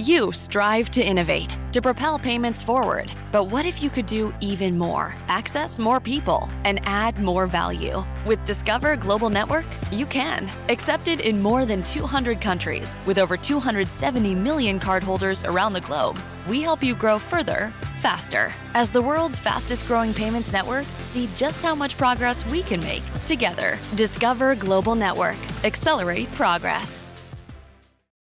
[0.00, 3.12] You strive to innovate, to propel payments forward.
[3.32, 5.14] But what if you could do even more?
[5.28, 8.02] Access more people and add more value.
[8.24, 10.50] With Discover Global Network, you can.
[10.70, 16.62] Accepted in more than 200 countries, with over 270 million cardholders around the globe, we
[16.62, 17.70] help you grow further,
[18.00, 18.54] faster.
[18.72, 23.02] As the world's fastest growing payments network, see just how much progress we can make
[23.26, 23.78] together.
[23.96, 25.36] Discover Global Network.
[25.62, 27.04] Accelerate progress.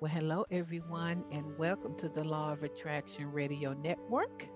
[0.00, 4.48] Well, hello, everyone, and welcome to the Law of Attraction Radio Network.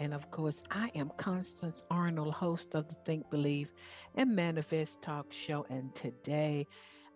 [0.00, 3.72] And of course, I am Constance Arnold, host of the Think, Believe,
[4.14, 5.64] and Manifest Talk Show.
[5.70, 6.66] And today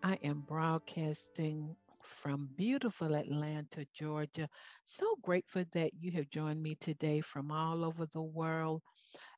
[0.03, 4.49] I am broadcasting from beautiful Atlanta, Georgia.
[4.87, 8.81] So grateful that you have joined me today from all over the world.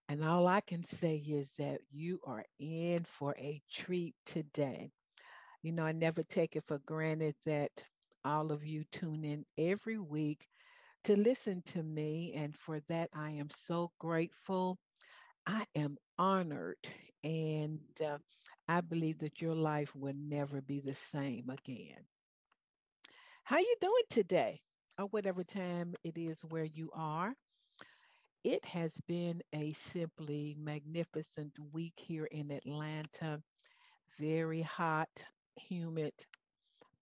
[0.08, 4.92] And all I can say is that you are in for a treat today.
[5.62, 7.70] You know, I never take it for granted that
[8.28, 10.46] all of you tune in every week
[11.04, 12.34] to listen to me.
[12.36, 14.78] And for that, I am so grateful.
[15.46, 16.76] I am honored.
[17.24, 18.18] And uh,
[18.68, 22.04] I believe that your life will never be the same again.
[23.44, 24.60] How you doing today?
[24.98, 27.34] Or whatever time it is where you are.
[28.44, 33.42] It has been a simply magnificent week here in Atlanta.
[34.18, 35.10] Very hot,
[35.56, 36.12] humid,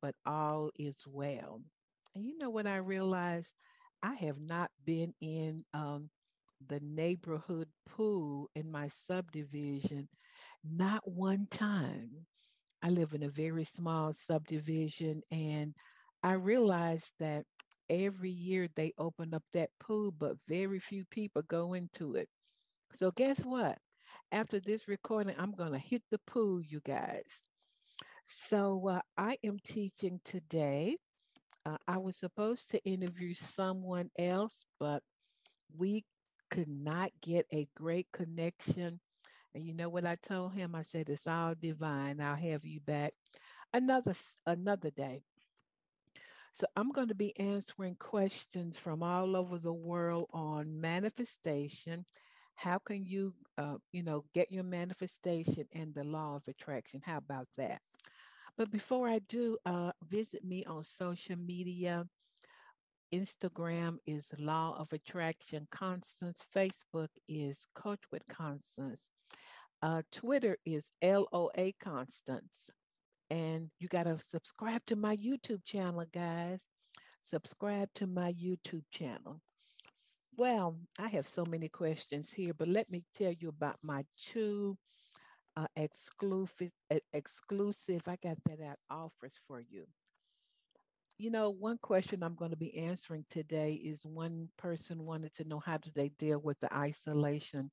[0.06, 1.62] but all is well.
[2.14, 3.52] And you know what I realized?
[4.04, 6.10] I have not been in um,
[6.68, 10.08] the neighborhood pool in my subdivision,
[10.64, 12.26] not one time.
[12.82, 15.75] I live in a very small subdivision, and
[16.22, 17.47] I realized that
[17.91, 22.28] every year they open up that pool, but very few people go into it.
[22.97, 23.78] So, guess what?
[24.32, 27.45] After this recording, I'm going to hit the pool, you guys.
[28.26, 30.98] So uh, I am teaching today.
[31.64, 35.03] Uh, I was supposed to interview someone else, but
[35.76, 36.04] we
[36.50, 39.00] could not get a great connection.
[39.54, 40.75] And you know what I told him?
[40.75, 42.20] I said, "It's all divine.
[42.20, 43.14] I'll have you back
[43.72, 44.14] another
[44.47, 45.22] another day."
[46.54, 52.04] So I'm going to be answering questions from all over the world on manifestation.
[52.54, 57.03] How can you, uh, you know, get your manifestation and the law of attraction?
[57.04, 57.81] How about that?
[58.56, 62.06] But before I do, uh, visit me on social media.
[63.12, 66.41] Instagram is Law of Attraction Constance.
[66.55, 69.03] Facebook is Coach with Constance.
[69.83, 72.71] Uh, Twitter is LOA Constance.
[73.28, 76.61] And you got to subscribe to my YouTube channel, guys.
[77.23, 79.41] Subscribe to my YouTube channel.
[80.37, 84.77] Well, I have so many questions here, but let me tell you about my two
[85.56, 86.71] uh, exclusive,
[87.12, 89.87] exclusive, I got that out offers for you.
[91.19, 95.44] You know, one question I'm going to be answering today is one person wanted to
[95.44, 97.71] know how do they deal with the isolation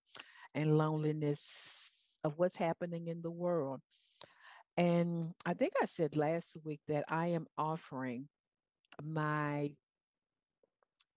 [0.56, 1.92] and loneliness
[2.24, 3.82] of what's happening in the world.
[4.78, 8.28] And I think I said last week that I am offering
[9.04, 9.72] my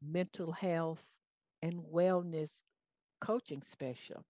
[0.03, 1.05] mental health
[1.63, 2.63] and wellness
[3.21, 4.25] coaching special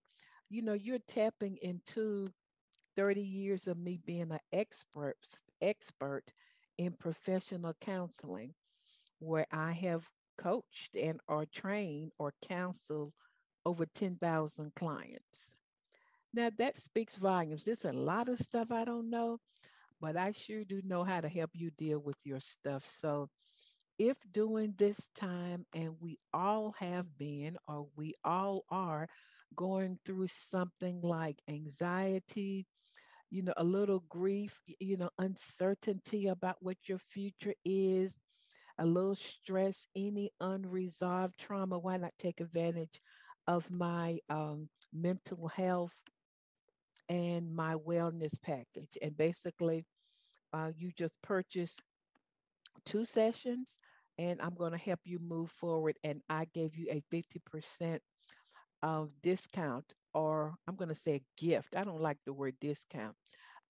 [0.49, 2.29] you know, you're tapping into
[2.97, 5.17] 30 years of me being an expert
[5.61, 6.25] expert
[6.79, 8.55] in professional counseling
[9.21, 10.09] where I have
[10.39, 13.13] coached and or trained or counseled
[13.65, 15.57] over 10,000 clients.
[16.33, 17.65] Now that speaks volumes.
[17.65, 19.39] There's a lot of stuff I don't know,
[20.01, 22.85] but I sure do know how to help you deal with your stuff.
[23.01, 23.29] So
[23.99, 29.09] if during this time, and we all have been, or we all are
[29.55, 32.67] going through something like anxiety,
[33.31, 38.15] you know, a little grief, you know, uncertainty about what your future is,
[38.79, 43.01] a little stress, any unresolved trauma, why not take advantage
[43.47, 46.03] of my um, mental health
[47.09, 48.97] and my wellness package?
[49.03, 49.85] And basically,
[50.53, 51.77] uh, you just purchase
[52.85, 53.77] two sessions
[54.19, 55.97] and I'm going to help you move forward.
[56.05, 58.03] And I gave you a 50%
[58.83, 61.77] of discount, or I'm going to say a gift.
[61.77, 63.17] I don't like the word discount.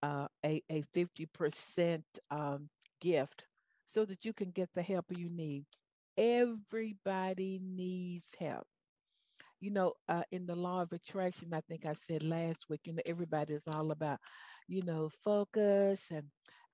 [0.02, 2.68] Uh, a a 50% um,
[3.00, 3.46] gift
[3.86, 5.64] so that you can get the help you need.
[6.18, 8.66] everybody needs help.
[9.60, 12.92] You know, uh, in the law of attraction, I think I said last week, you
[12.94, 14.18] know, everybody is all about,
[14.68, 16.30] you know, focus and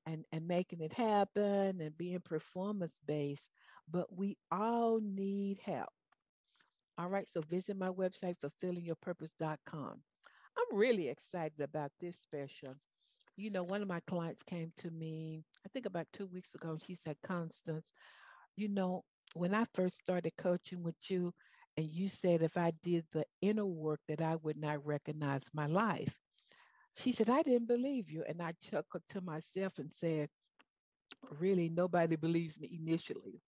[0.07, 3.51] and and making it happen and being performance based,
[3.91, 5.91] but we all need help.
[6.99, 10.03] All right, so visit my website, fulfillingyourpurpose.com.
[10.59, 12.75] I'm really excited about this special.
[13.37, 16.71] You know, one of my clients came to me, I think about two weeks ago,
[16.71, 17.93] and she said, Constance,
[18.57, 19.05] you know,
[19.35, 21.33] when I first started coaching with you,
[21.77, 25.67] and you said if I did the inner work that I would not recognize my
[25.67, 26.19] life.
[26.97, 28.25] She said, I didn't believe you.
[28.29, 30.29] And I chuckled to myself and said,
[31.39, 33.41] Really, nobody believes me initially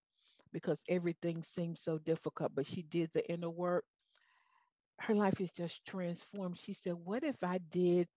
[0.54, 2.52] because everything seemed so difficult.
[2.54, 3.84] But she did the inner work.
[5.00, 6.58] Her life is just transformed.
[6.58, 8.08] She said, What if I did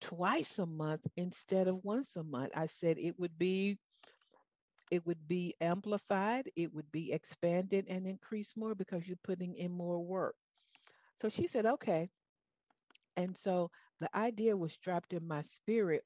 [0.00, 2.52] twice a month instead of once a month?
[2.56, 3.78] I said, It would be
[4.90, 9.70] it would be amplified, it would be expanded and increased more because you're putting in
[9.70, 10.34] more work.
[11.22, 12.10] So she said, okay.
[13.16, 13.70] And so
[14.00, 16.04] the idea was dropped in my spirit.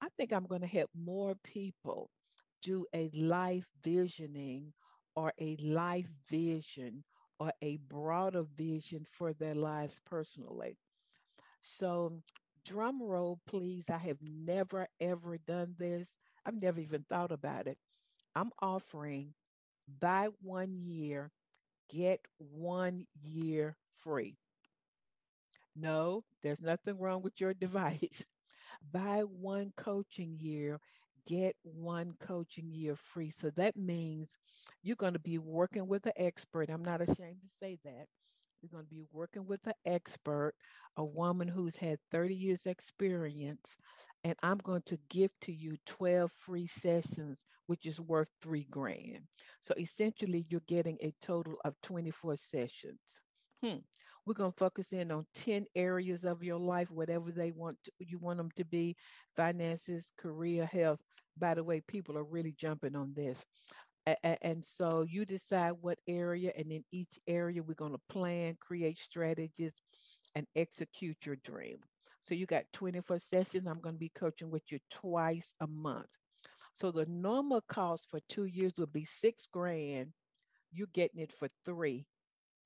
[0.00, 2.10] I think I'm going to help more people
[2.64, 4.74] do a life visioning
[5.16, 7.04] or a life vision
[7.40, 10.78] or a broader vision for their lives personally.
[11.62, 12.22] So,
[12.64, 13.90] drum roll, please.
[13.90, 16.20] I have never, ever done this.
[16.46, 17.78] I've never even thought about it.
[18.34, 19.34] I'm offering
[20.00, 21.32] buy one year,
[21.90, 24.38] get one year free.
[25.76, 28.26] No, there's nothing wrong with your device.
[28.92, 30.80] buy one coaching year,
[31.26, 33.30] get one coaching year free.
[33.30, 34.28] So that means
[34.82, 36.70] you're going to be working with an expert.
[36.70, 38.06] I'm not ashamed to say that.
[38.60, 40.54] You're going to be working with an expert,
[40.96, 43.76] a woman who's had 30 years experience,
[44.24, 49.26] and I'm going to give to you 12 free sessions, which is worth three grand.
[49.60, 53.00] So essentially, you're getting a total of 24 sessions.
[53.62, 53.78] Hmm.
[54.26, 57.92] We're going to focus in on 10 areas of your life, whatever they want to,
[57.98, 58.96] you want them to be
[59.36, 61.00] finances, career, health.
[61.38, 63.44] By the way, people are really jumping on this.
[64.42, 68.98] And so you decide what area, and in each area, we're going to plan, create
[68.98, 69.72] strategies,
[70.34, 71.78] and execute your dream.
[72.24, 73.66] So you got 24 sessions.
[73.66, 76.06] I'm going to be coaching with you twice a month.
[76.74, 80.12] So the normal cost for two years would be six grand.
[80.72, 82.06] You're getting it for three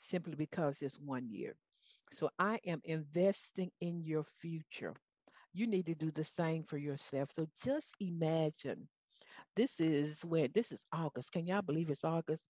[0.01, 1.55] simply because it's one year.
[2.13, 4.95] So I am investing in your future.
[5.53, 7.31] You need to do the same for yourself.
[7.35, 8.89] So just imagine
[9.57, 11.33] this is when this is August.
[11.33, 12.45] Can y'all believe it's August?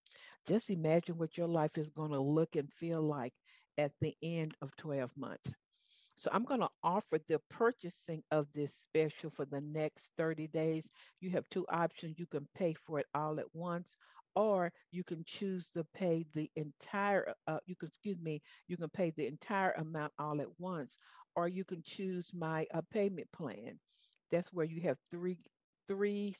[0.47, 3.33] Just imagine what your life is going to look and feel like
[3.79, 5.53] at the end of 12 months.
[6.17, 10.91] So I'm going to offer the purchasing of this special for the next 30 days.
[11.21, 12.19] You have two options.
[12.19, 13.97] You can pay for it all at once,
[14.35, 18.89] or you can choose to pay the entire, uh, you can, excuse me, you can
[18.91, 20.99] pay the entire amount all at once,
[21.39, 23.79] or you can choose my uh, payment plan.
[24.33, 25.39] That's where you have three,
[25.89, 26.37] three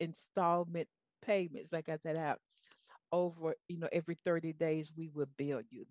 [0.00, 0.88] installment
[1.22, 1.72] payments.
[1.74, 2.40] I got that out
[3.12, 5.86] over, you know, every 30 days, we will bill you.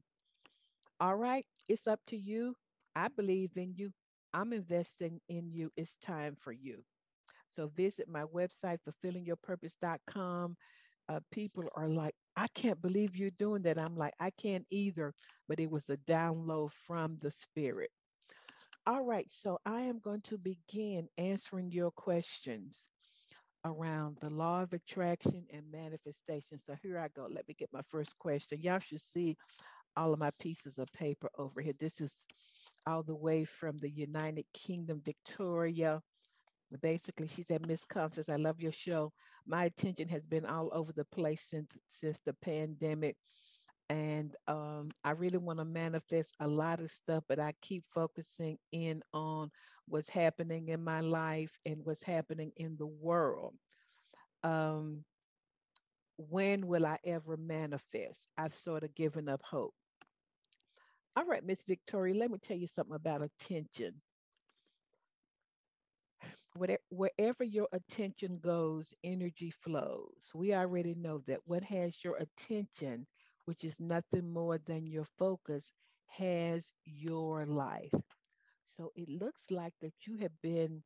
[1.02, 2.56] All right, it's up to you.
[2.96, 3.92] I believe in you.
[4.34, 5.72] I'm investing in you.
[5.76, 6.84] It's time for you.
[7.56, 10.58] So visit my website, fulfillingyourpurpose.com.
[11.10, 13.80] Uh, people are like, I can't believe you're doing that.
[13.80, 15.14] I'm like, I can't either,
[15.50, 17.92] but it was a download from the spirit.
[18.90, 22.86] All right, so I am going to begin answering your questions
[23.64, 26.60] around the law of attraction and manifestation.
[26.66, 27.28] So here I go.
[27.32, 28.64] Let me get my first question.
[28.64, 29.38] Y'all should see
[29.96, 31.76] all of my pieces of paper over here.
[31.80, 32.12] This is
[32.88, 36.02] all the way from the United Kingdom, Victoria.
[36.82, 39.14] Basically, she said, Miss Constance, I love your show.
[39.46, 43.18] My attention has been all over the place since since the pandemic.
[43.90, 48.58] And um, I really want to manifest a lot of stuff, but I keep focusing
[48.72, 49.52] in on
[49.88, 53.56] what's happening in my life and what's happening in the world.
[54.44, 55.06] Um,
[56.18, 58.28] when will I ever manifest?
[58.38, 59.74] I've sort of given up hope.
[61.16, 64.02] All right, Miss Victoria, let me tell you something about attention.
[66.90, 70.30] Wherever your attention goes, energy flows.
[70.34, 73.08] We already know that what has your attention,
[73.50, 75.74] which is nothing more than your focus,
[76.08, 77.94] has your life.
[78.78, 80.84] So it looks like that you have been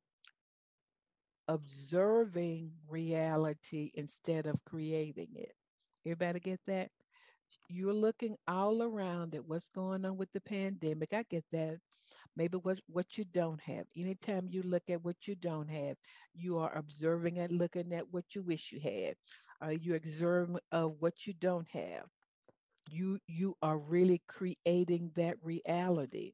[1.50, 5.53] observing reality instead of creating it.
[6.05, 6.91] Everybody get that?
[7.70, 11.13] you're looking all around at what's going on with the pandemic.
[11.13, 11.79] I get that.
[12.36, 13.86] Maybe what what you don't have.
[13.98, 15.98] Anytime you look at what you don't have,
[16.34, 19.15] you are observing and looking at what you wish you had.
[19.63, 22.05] uh, you're observant of what you don't have.
[22.90, 26.34] You you are really creating that reality.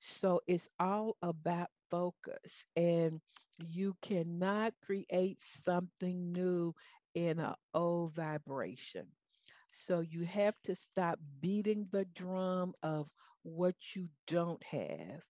[0.00, 3.20] So it's all about focus, and
[3.58, 6.74] you cannot create something new
[7.14, 9.06] in an old vibration.
[9.72, 13.08] So you have to stop beating the drum of
[13.42, 15.22] what you don't have.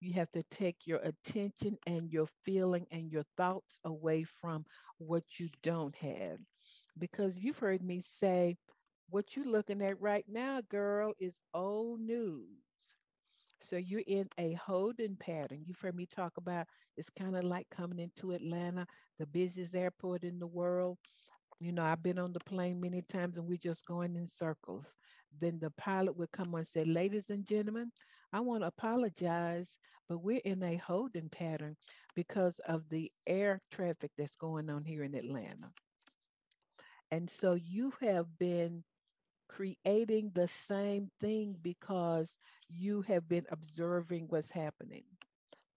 [0.00, 4.66] You have to take your attention and your feeling and your thoughts away from
[4.98, 6.38] what you don't have.
[6.98, 8.56] Because you've heard me say,
[9.14, 12.48] what you're looking at right now, girl, is old news.
[13.62, 15.62] So you're in a holding pattern.
[15.64, 16.66] You've heard me talk about
[16.96, 18.88] it's kind of like coming into Atlanta,
[19.20, 20.98] the busiest airport in the world.
[21.60, 24.86] You know, I've been on the plane many times and we're just going in circles.
[25.40, 27.92] Then the pilot would come on and say, Ladies and gentlemen,
[28.32, 29.78] I want to apologize,
[30.08, 31.76] but we're in a holding pattern
[32.16, 35.70] because of the air traffic that's going on here in Atlanta.
[37.12, 38.82] And so you have been
[39.54, 45.04] creating the same thing because you have been observing what's happening.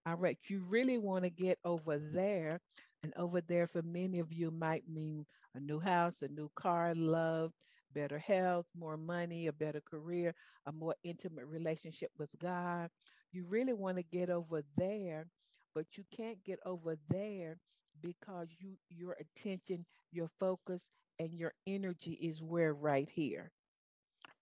[0.06, 2.60] All right, you really want to get over there.
[3.04, 6.94] And over there, for many of you, might mean a new house, a new car,
[6.94, 7.52] love,
[7.94, 10.34] better health, more money, a better career,
[10.66, 12.90] a more intimate relationship with God.
[13.32, 15.26] You really want to get over there,
[15.74, 17.58] but you can't get over there
[18.02, 23.52] because you your attention, your focus, and your energy is where right here.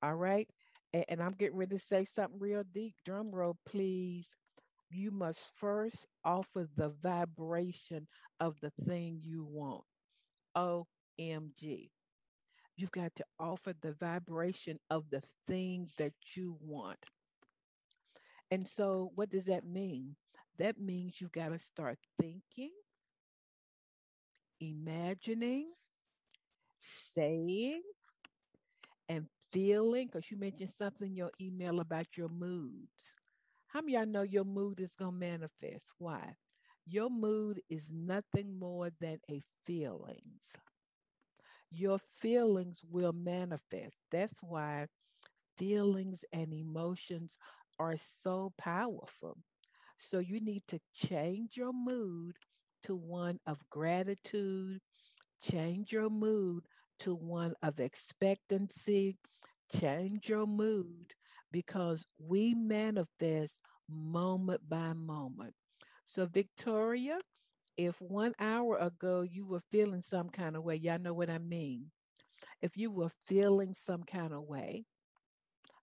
[0.03, 0.49] All right.
[0.95, 2.95] And, and I'm getting ready to say something real deep.
[3.05, 4.35] Drum roll, please.
[4.91, 8.07] You must first offer the vibration
[8.41, 9.85] of the thing you want.
[10.57, 11.91] OMG.
[12.77, 16.99] You've got to offer the vibration of the thing that you want.
[18.51, 20.17] And so, what does that mean?
[20.59, 22.73] That means you've got to start thinking,
[24.61, 25.73] imagining,
[26.79, 27.83] saying,
[29.09, 30.07] and feeling.
[30.07, 33.15] Because you mentioned something in your email about your moods.
[33.69, 35.93] How many y'all know your mood is going to manifest?
[35.99, 36.35] Why?
[36.87, 40.53] Your mood is nothing more than a feelings
[41.71, 43.97] your feelings will manifest.
[44.11, 44.87] That's why
[45.57, 47.39] feelings and emotions
[47.79, 49.39] are so powerful.
[49.99, 52.37] So you need to change your mood
[52.85, 54.81] to one of gratitude,
[55.43, 56.65] change your mood
[57.01, 59.17] to one of expectancy,
[59.75, 61.15] change your mood
[61.51, 65.55] because we manifest moment by moment.
[66.07, 67.19] So, Victoria,
[67.77, 71.39] if one hour ago you were feeling some kind of way, y'all know what I
[71.39, 71.91] mean.
[72.63, 74.85] If you were feeling some kind of way,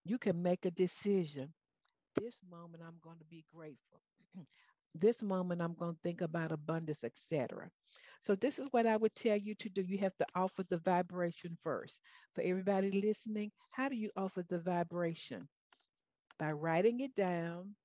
[0.03, 1.53] you can make a decision.
[2.15, 4.01] This moment I'm going to be grateful.
[4.95, 7.69] this moment I'm going to think about abundance, etc.
[8.21, 9.81] So this is what I would tell you to do.
[9.81, 11.99] You have to offer the vibration first.
[12.35, 15.47] For everybody listening, how do you offer the vibration?
[16.37, 17.75] By writing it down,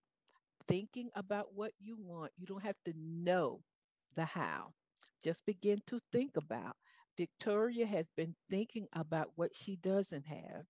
[0.69, 2.33] thinking about what you want.
[2.37, 3.63] You don't have to know
[4.15, 4.75] the how.
[5.23, 6.77] Just begin to think about.
[7.17, 10.65] Victoria has been thinking about what she doesn't have.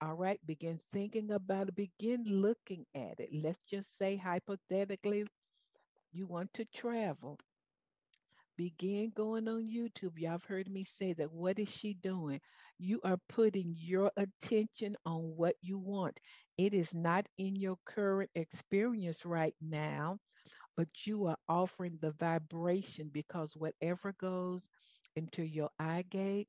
[0.00, 3.30] All right, begin thinking about it, begin looking at it.
[3.32, 5.24] Let's just say, hypothetically,
[6.12, 7.38] you want to travel.
[8.56, 10.18] Begin going on YouTube.
[10.18, 11.32] Y'all have heard me say that.
[11.32, 12.40] What is she doing?
[12.78, 16.18] You are putting your attention on what you want.
[16.58, 20.18] It is not in your current experience right now
[20.76, 24.62] but you are offering the vibration because whatever goes
[25.16, 26.48] into your eye gate,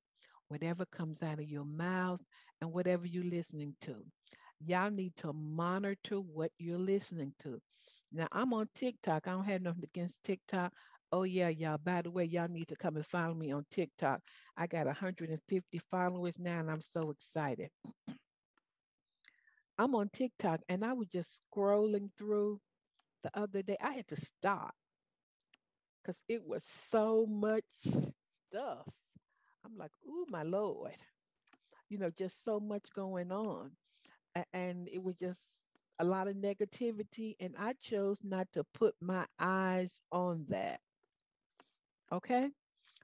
[0.49, 2.21] whatever comes out of your mouth,
[2.61, 3.95] and whatever you're listening to,
[4.59, 7.61] y'all need to monitor what you're listening to.
[8.11, 9.27] Now, I'm on TikTok.
[9.27, 10.73] I don't have nothing against TikTok.
[11.11, 11.77] Oh, yeah, y'all.
[11.77, 14.21] By the way, y'all need to come and follow me on TikTok.
[14.57, 17.69] I got 150 followers now, and I'm so excited.
[19.77, 22.59] I'm on TikTok, and I was just scrolling through
[23.23, 23.77] the other day.
[23.81, 24.73] I had to stop
[26.03, 27.63] because it was so much
[28.49, 28.87] stuff.
[29.65, 30.95] I'm like, ooh, my Lord.
[31.89, 33.71] You know, just so much going on.
[34.53, 35.53] And it was just
[35.99, 37.35] a lot of negativity.
[37.39, 40.79] And I chose not to put my eyes on that.
[42.11, 42.49] Okay.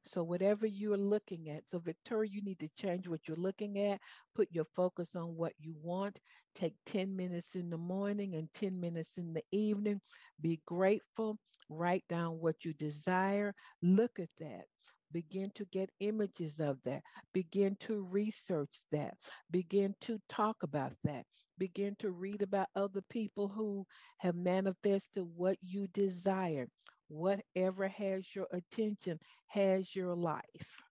[0.06, 4.02] So, whatever you're looking at, so Victoria, you need to change what you're looking at,
[4.36, 6.20] put your focus on what you want.
[6.56, 10.02] Take 10 minutes in the morning and 10 minutes in the evening.
[10.42, 11.38] Be grateful.
[11.70, 13.54] Write down what you desire.
[13.82, 14.66] Look at that.
[15.12, 17.04] Begin to get images of that.
[17.34, 19.16] Begin to research that.
[19.52, 21.26] Begin to talk about that.
[21.58, 23.86] Begin to read about other people who
[24.18, 26.68] have manifested what you desire
[27.08, 30.84] whatever has your attention has your life.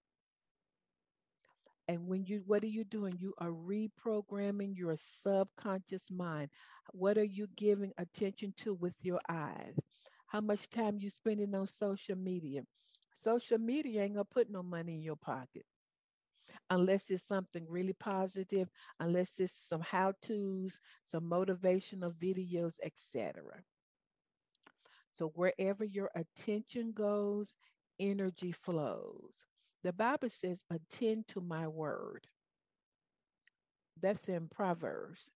[1.88, 3.16] And when you, what are you doing?
[3.18, 6.50] You are reprogramming your subconscious mind.
[6.92, 9.76] What are you giving attention to with your eyes?
[10.26, 12.62] How much time you spending on social media?
[13.12, 15.64] Social media ain't gonna put no money in your pocket
[16.71, 18.68] unless it's something really positive,
[19.00, 23.42] unless it's some how-tos, some motivational videos, etc.
[25.12, 27.56] So wherever your attention goes,
[28.00, 29.33] energy flows.
[29.83, 32.26] The Bible says, attend to my word.
[34.00, 35.30] That's in Proverbs.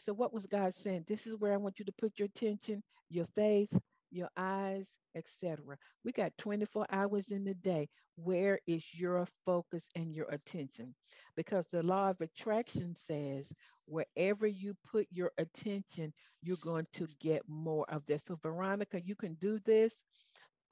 [0.00, 1.04] So, what was God saying?
[1.08, 3.72] This is where I want you to put your attention, your faith,
[4.10, 5.76] your eyes, etc.
[6.04, 7.88] We got 24 hours in the day.
[8.16, 10.94] Where is your focus and your attention?
[11.36, 13.52] Because the law of attraction says
[13.86, 16.12] wherever you put your attention,
[16.42, 18.22] you're going to get more of this.
[18.26, 19.94] So, Veronica, you can do this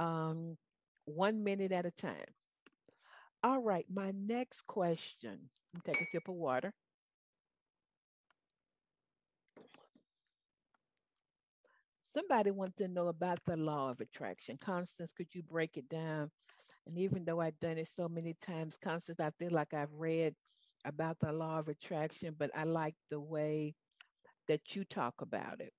[0.00, 0.56] um,
[1.06, 2.26] one minute at a time.
[3.42, 5.48] All right, my next question.
[5.84, 6.72] Take a sip of water.
[12.16, 14.56] Somebody wants to know about the law of attraction.
[14.56, 16.30] Constance, could you break it down?
[16.87, 20.35] And even though I've done it so many times, Constance, I feel like I've read
[20.85, 23.75] about the law of attraction, but I like the way
[24.49, 25.73] that you talk about it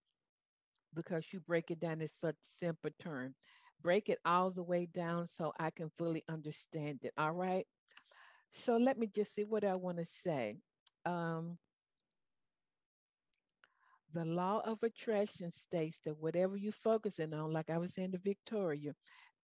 [0.93, 3.35] because you break it down in such simple terms.
[3.81, 7.13] Break it all the way down so I can fully understand it.
[7.17, 7.65] All right.
[8.51, 10.57] So let me just see what I want to say.
[11.05, 11.57] Um,
[14.17, 18.19] the law of attraction states that whatever you're focusing on, like I was saying to
[18.19, 18.95] Victoria,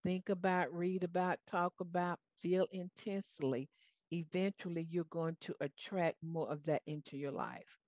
[0.04, 3.70] think about, read about, talk about, feel intensely,
[4.12, 7.80] eventually you're going to attract more of that into your life.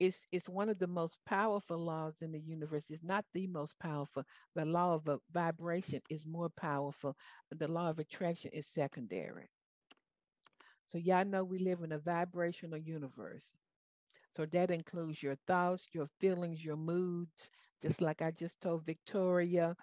[0.00, 2.90] It's, it's one of the most powerful laws in the universe.
[2.90, 4.24] It's not the most powerful.
[4.56, 7.16] The law of vibration is more powerful.
[7.52, 9.48] The law of attraction is secondary.
[10.88, 13.54] So y'all know we live in a vibrational universe.
[14.38, 17.50] So that includes your thoughts, your feelings, your moods,
[17.82, 19.76] just like I just told Victoria.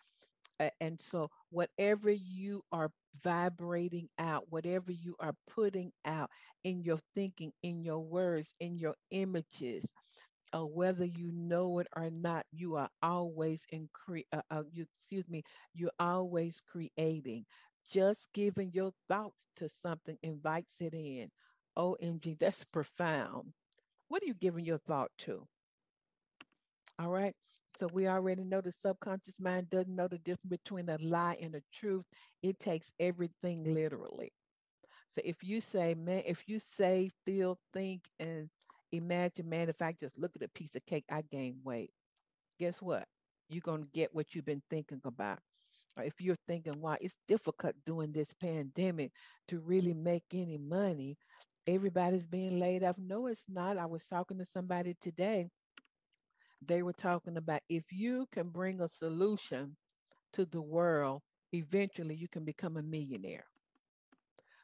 [0.82, 2.92] and so, whatever you are
[3.22, 6.30] vibrating out, whatever you are putting out
[6.64, 9.86] in your thinking, in your words, in your images,
[10.54, 14.86] uh, whether you know it or not, you are always in cre- uh, uh, you,
[15.00, 17.46] excuse me, you're always creating.
[17.92, 21.30] Just giving your thoughts to something invites it in.
[21.78, 23.54] OMG, that's profound.
[24.08, 25.48] What are you giving your thought to?
[27.00, 27.36] All right.
[27.78, 31.56] So we already know the subconscious mind doesn't know the difference between a lie and
[31.56, 32.06] a truth.
[32.42, 34.32] It takes everything literally.
[35.16, 38.50] So if you say, man, if you say, feel, think, and
[38.92, 41.92] imagine, man, if I just look at a piece of cake, I gain weight.
[42.60, 43.08] Guess what?
[43.50, 45.40] You're going to get what you've been thinking about.
[45.98, 49.12] Or if you're thinking, why it's difficult during this pandemic
[49.48, 51.18] to really make any money,
[51.68, 52.98] everybody's being laid off.
[52.98, 53.78] No, it's not.
[53.78, 55.50] I was talking to somebody today.
[56.62, 59.78] They were talking about if you can bring a solution
[60.34, 61.22] to the world,
[61.54, 63.46] eventually you can become a millionaire.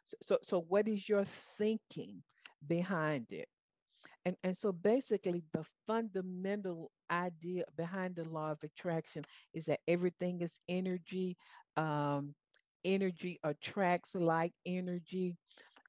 [0.06, 2.24] So, so, so what is your thinking
[2.68, 3.48] behind it?
[4.26, 10.42] And, and so basically, the fundamental idea behind the law of attraction is that everything
[10.42, 11.38] is energy.
[11.78, 12.36] Um,
[12.84, 15.38] energy attracts like energy.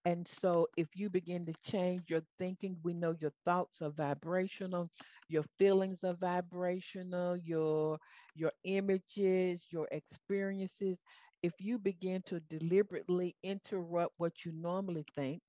[0.05, 4.91] And so, if you begin to change your thinking, we know your thoughts are vibrational,
[5.29, 7.99] your feelings are vibrational, your
[8.35, 10.99] your images, your experiences.
[11.43, 15.41] If you begin to deliberately interrupt what you normally think,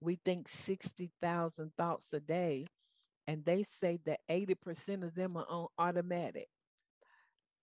[0.00, 2.66] we think 60,000 thoughts a day,
[3.28, 6.48] and they say that 80% of them are on automatic.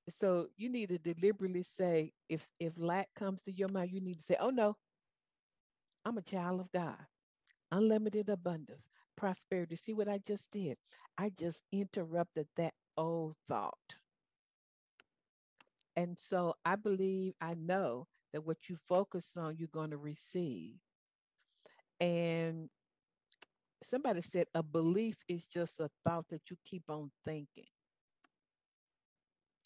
[0.10, 4.18] So you need to deliberately say, if if lack comes to your mind, you need
[4.18, 4.76] to say, "Oh no,
[6.06, 6.98] I'm a child of God.
[7.72, 9.76] Unlimited abundance, prosperity.
[9.76, 10.78] See what I just did?
[11.18, 13.96] I just interrupted that old thought.
[15.96, 20.76] And so I believe, I know that what you focus on, you're going to receive.
[22.00, 22.70] And
[23.84, 27.66] somebody said a belief is just a thought that you keep on thinking.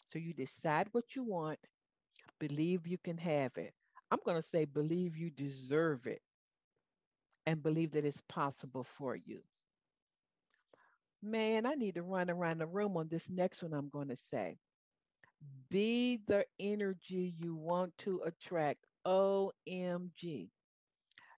[0.08, 1.58] So you decide what you want,
[2.38, 3.74] believe you can have it.
[4.10, 6.22] I'm going to say, believe you deserve it
[7.46, 9.40] and believe that it's possible for you.
[11.22, 14.16] Man, I need to run around the room on this next one I'm going to
[14.16, 14.58] say.
[15.70, 18.86] Be the energy you want to attract.
[19.06, 20.50] OMG.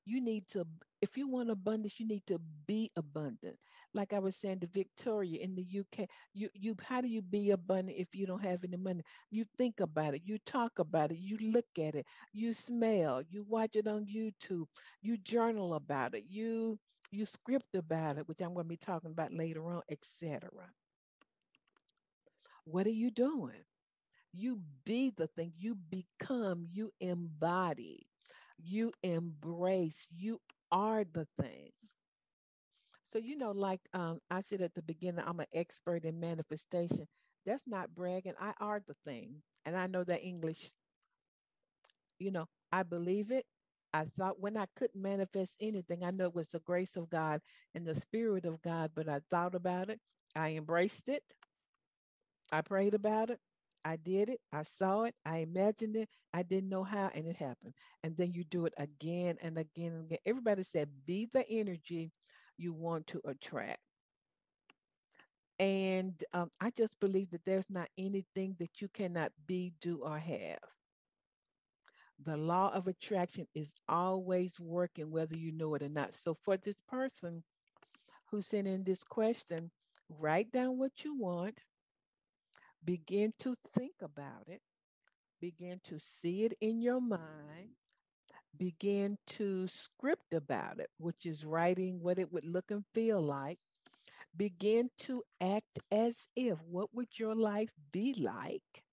[0.06, 0.66] You need to,
[1.00, 3.56] if you want abundance, you need to be abundant.
[3.94, 7.50] Like I was saying to Victoria in the UK, you you how do you be
[7.50, 9.02] abundant if you don't have any money?
[9.30, 13.44] You think about it, you talk about it, you look at it, you smell, you
[13.48, 14.66] watch it on YouTube,
[15.02, 16.78] you journal about it, you
[17.11, 20.50] you script about it, which I'm going to be talking about later on, etc.
[22.64, 23.64] What are you doing?
[24.32, 28.06] You be the thing, you become, you embody,
[28.58, 30.40] you embrace, you
[30.72, 31.70] are the thing.
[33.12, 37.07] So, you know, like um, I said at the beginning, I'm an expert in manifestation.
[37.44, 38.35] That's not bragging.
[38.40, 39.42] I are the thing.
[39.64, 40.70] And I know that English,
[42.18, 43.44] you know, I believe it.
[43.92, 47.40] I thought when I couldn't manifest anything, I know it was the grace of God
[47.74, 50.00] and the spirit of God, but I thought about it.
[50.37, 51.22] I embraced it.
[52.52, 53.40] I prayed about it.
[53.88, 54.40] I did it.
[54.53, 55.14] I saw it.
[55.27, 56.09] I imagined it.
[56.35, 57.74] I didn't know how, and it happened.
[58.05, 60.18] And then you do it again and again and again.
[60.27, 62.12] Everybody said, be the energy
[62.59, 63.81] you want to attract.
[65.61, 70.18] And um, I just believe that there's not anything that you cannot be, do, or
[70.18, 70.59] have.
[72.24, 76.14] The law of attraction is always working, whether you know it or not.
[76.14, 77.44] So, for this person
[78.27, 79.70] who sent in this question,
[80.09, 81.64] write down what you want,
[82.88, 84.62] begin to think about it,
[85.40, 87.77] begin to see it in your mind,
[88.31, 88.59] mm-hmm.
[88.59, 93.59] begin to script about it, which is writing what it would look and feel like.
[94.37, 98.85] Begin to act as if what would your life be like?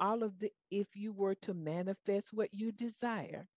[0.00, 3.48] All of the if you were to manifest what you desire.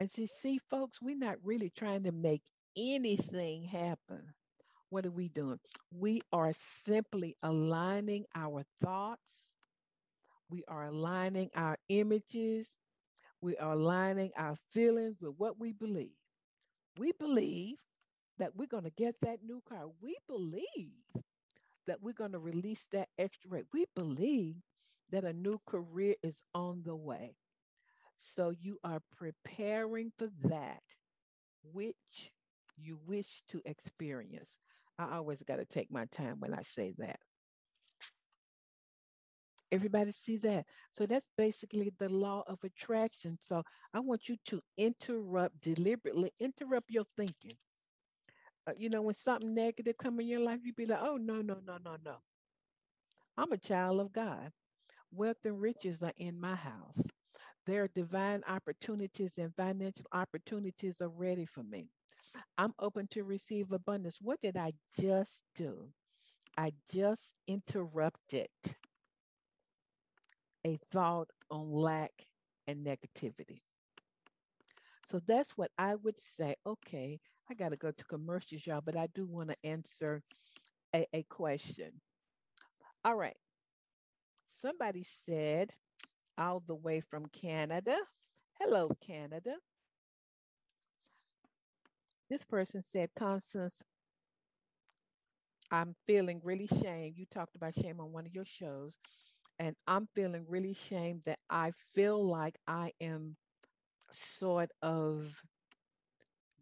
[0.00, 2.42] And see, see, folks, we're not really trying to make
[2.76, 4.34] anything happen.
[4.90, 5.60] What are we doing?
[5.92, 9.54] We are simply aligning our thoughts.
[10.50, 12.68] We are aligning our images
[13.40, 16.16] we are aligning our feelings with what we believe.
[16.98, 17.76] We believe
[18.38, 19.86] that we're going to get that new car.
[20.00, 20.92] We believe
[21.86, 23.66] that we're going to release that extra rate.
[23.72, 24.56] We believe
[25.10, 27.36] that a new career is on the way.
[28.18, 30.82] So you are preparing for that
[31.72, 32.32] which
[32.76, 34.58] you wish to experience.
[34.98, 37.20] I always got to take my time when I say that.
[39.72, 40.66] Everybody see that?
[40.92, 43.38] So that's basically the law of attraction.
[43.42, 43.62] So
[43.94, 47.56] I want you to interrupt deliberately, interrupt your thinking.
[48.66, 51.42] Uh, you know, when something negative come in your life, you be like, oh, no,
[51.42, 52.16] no, no, no, no.
[53.38, 54.52] I'm a child of God.
[55.12, 57.02] Wealth and riches are in my house.
[57.66, 61.90] There are divine opportunities and financial opportunities are ready for me.
[62.58, 64.18] I'm open to receive abundance.
[64.20, 65.90] What did I just do?
[66.58, 68.48] I just interrupted
[70.66, 72.12] a thought on lack
[72.66, 73.62] and negativity.
[75.06, 76.56] So that's what I would say.
[76.66, 80.22] Okay, I got to go to commercials, y'all, but I do want to answer
[80.94, 82.00] a, a question.
[83.04, 83.36] All right.
[84.60, 85.72] Somebody said,
[86.38, 87.96] all the way from Canada.
[88.60, 89.56] Hello, Canada.
[92.28, 93.82] This person said, Constance,
[95.70, 97.14] I'm feeling really shame.
[97.16, 98.94] You talked about shame on one of your shows
[99.58, 103.36] and I'm feeling really shame that I feel like I am
[104.38, 105.32] sort of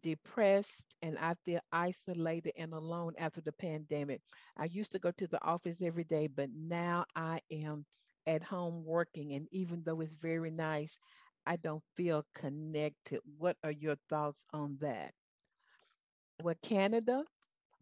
[0.01, 4.21] depressed and I feel isolated and alone after the pandemic.
[4.57, 7.85] I used to go to the office every day, but now I am
[8.27, 9.33] at home working.
[9.33, 10.99] And even though it's very nice,
[11.45, 13.21] I don't feel connected.
[13.37, 15.13] What are your thoughts on that?
[16.41, 17.25] Well, Canada,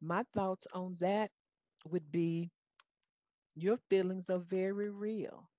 [0.01, 1.31] my thoughts on that
[1.85, 2.51] would be
[3.55, 5.49] your feelings are very real.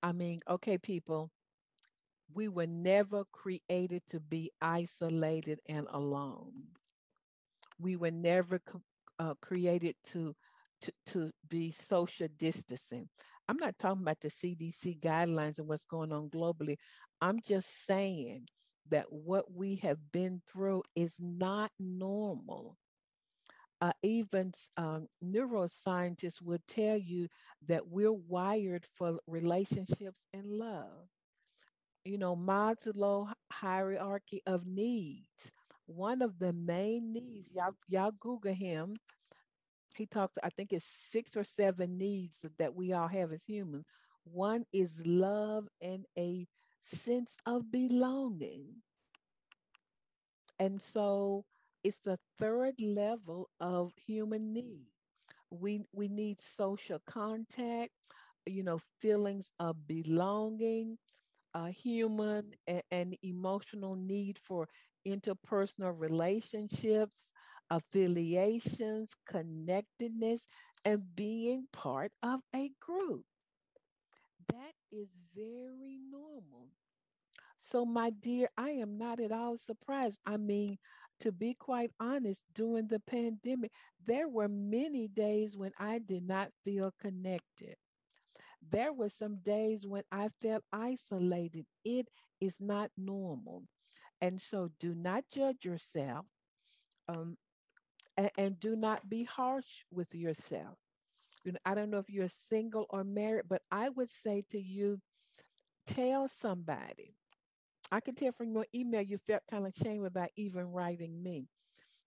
[0.00, 1.32] I mean, okay, people,
[2.34, 6.74] we were never created to be isolated and alone.
[7.78, 8.60] We were never
[9.18, 10.34] uh, created to,
[10.82, 13.08] to, to be social distancing.
[13.48, 16.76] I'm not talking about the CDC guidelines and what's going on globally.
[17.20, 18.46] I'm just saying
[18.90, 22.76] that what we have been through is not normal
[23.80, 27.28] uh, even um, neuroscientists would tell you
[27.66, 31.08] that we're wired for relationships and love.
[32.04, 35.52] You know, Maslow hierarchy of needs.
[35.86, 38.96] One of the main needs, y'all, y'all Google him.
[39.94, 43.86] He talks, I think it's six or seven needs that we all have as humans.
[44.24, 46.46] One is love and a
[46.82, 48.82] sense of belonging.
[50.58, 51.44] And so
[51.84, 54.86] it's the third level of human need.
[55.50, 57.92] We we need social contact,
[58.46, 60.98] you know, feelings of belonging,
[61.54, 64.68] a human and, and emotional need for
[65.06, 67.32] interpersonal relationships,
[67.70, 70.46] affiliations, connectedness,
[70.84, 73.24] and being part of a group.
[74.92, 76.68] Is very normal.
[77.58, 80.20] So, my dear, I am not at all surprised.
[80.26, 80.78] I mean,
[81.20, 83.72] to be quite honest, during the pandemic,
[84.04, 87.76] there were many days when I did not feel connected.
[88.62, 91.66] There were some days when I felt isolated.
[91.84, 92.08] It
[92.40, 93.64] is not normal.
[94.20, 96.26] And so do not judge yourself
[97.08, 97.38] um,
[98.16, 100.78] and, and do not be harsh with yourself.
[101.64, 105.00] I don't know if you're single or married, but I would say to you,
[105.86, 107.14] tell somebody.
[107.92, 111.48] I can tell from your email you felt kind of shame about even writing me,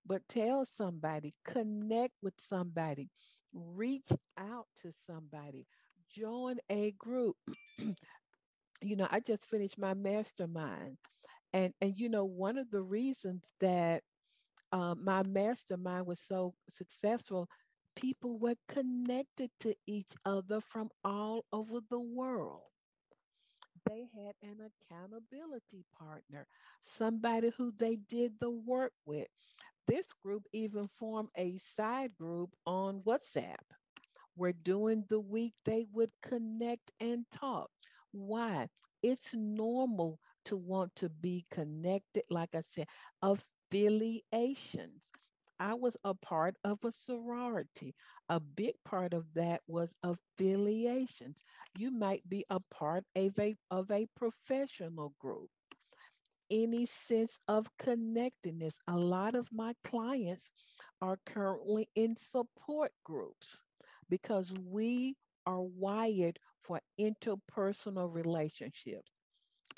[0.06, 3.10] but tell somebody, connect with somebody,
[3.54, 5.68] reach out to somebody,
[6.16, 7.38] join a group.
[8.82, 10.98] you know, I just finished my mastermind.
[11.54, 14.04] And, and you know, one of the reasons that
[14.72, 17.50] uh, my mastermind was so successful,
[17.96, 22.64] people were connected to each other from all over the world.
[23.88, 26.46] They had an accountability partner,
[26.82, 29.28] somebody who they did the work with.
[29.88, 33.64] This group even formed a side group on WhatsApp
[34.36, 37.72] where during the week they would connect and talk.
[38.12, 38.70] Why?
[39.02, 42.88] It's normal to want to be connected, like I said,
[43.22, 45.02] affiliations.
[45.60, 47.96] I was a part of a sorority.
[48.30, 51.44] A big part of that was affiliations.
[51.78, 55.50] You might be a part of a, of a professional group.
[56.52, 58.78] Any sense of connectedness.
[58.88, 60.52] A lot of my clients
[61.02, 63.64] are currently in support groups
[64.10, 65.16] because we
[65.46, 69.12] are wired for interpersonal relationships.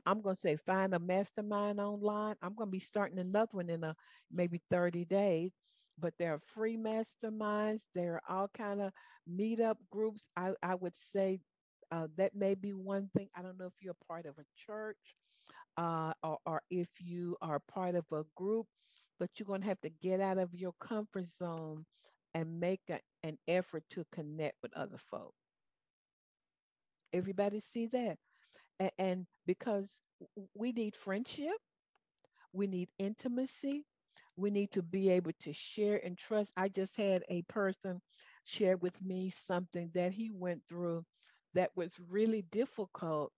[0.06, 2.36] I'm going to say find a mastermind online.
[2.42, 3.96] I'm going to be starting another one in a
[4.32, 5.52] maybe 30 days.
[6.00, 7.82] But there are free masterminds.
[7.96, 8.92] There are all kind of
[9.30, 10.30] meetup groups.
[10.38, 11.40] I, I would say
[11.92, 13.30] uh, that may be one thing.
[13.36, 14.98] I don't know if you're part of a church
[15.78, 18.68] uh, or, or if you are part of a group,
[19.20, 21.86] but you're going to have to get out of your comfort zone
[22.34, 25.36] and make a, an effort to connect with other folks.
[27.14, 28.18] Everybody see that?
[28.80, 29.90] And, and because
[30.56, 31.58] we need friendship,
[32.54, 33.86] we need intimacy,
[34.38, 36.54] we need to be able to share and trust.
[36.58, 38.02] I just had a person
[38.46, 41.06] share with me something that he went through
[41.54, 43.34] that was really difficult.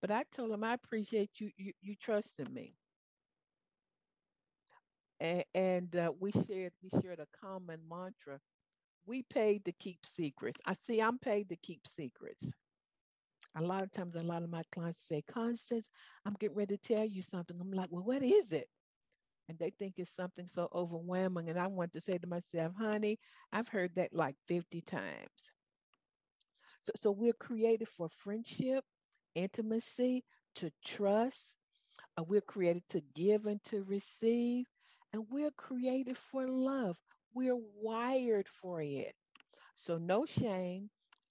[0.00, 2.74] But I told him I appreciate you you, you trusting me.
[5.20, 8.40] And, and uh, we shared we shared a common mantra.
[9.06, 10.60] We paid to keep secrets.
[10.66, 12.52] I see I'm paid to keep secrets.
[13.56, 15.90] A lot of times, a lot of my clients say, Constance,
[16.24, 17.60] I'm getting ready to tell you something.
[17.60, 18.68] I'm like, well, what is it?
[19.48, 21.48] And they think it's something so overwhelming.
[21.48, 23.18] And I want to say to myself, honey,
[23.52, 25.52] I've heard that like 50 times.
[26.82, 28.84] So, so we're created for friendship,
[29.36, 30.24] intimacy,
[30.56, 31.54] to trust.
[32.18, 34.66] Uh, we're created to give and to receive.
[35.12, 36.98] And we're created for love.
[37.34, 39.14] We're wired for it.
[39.76, 40.90] So, no shame,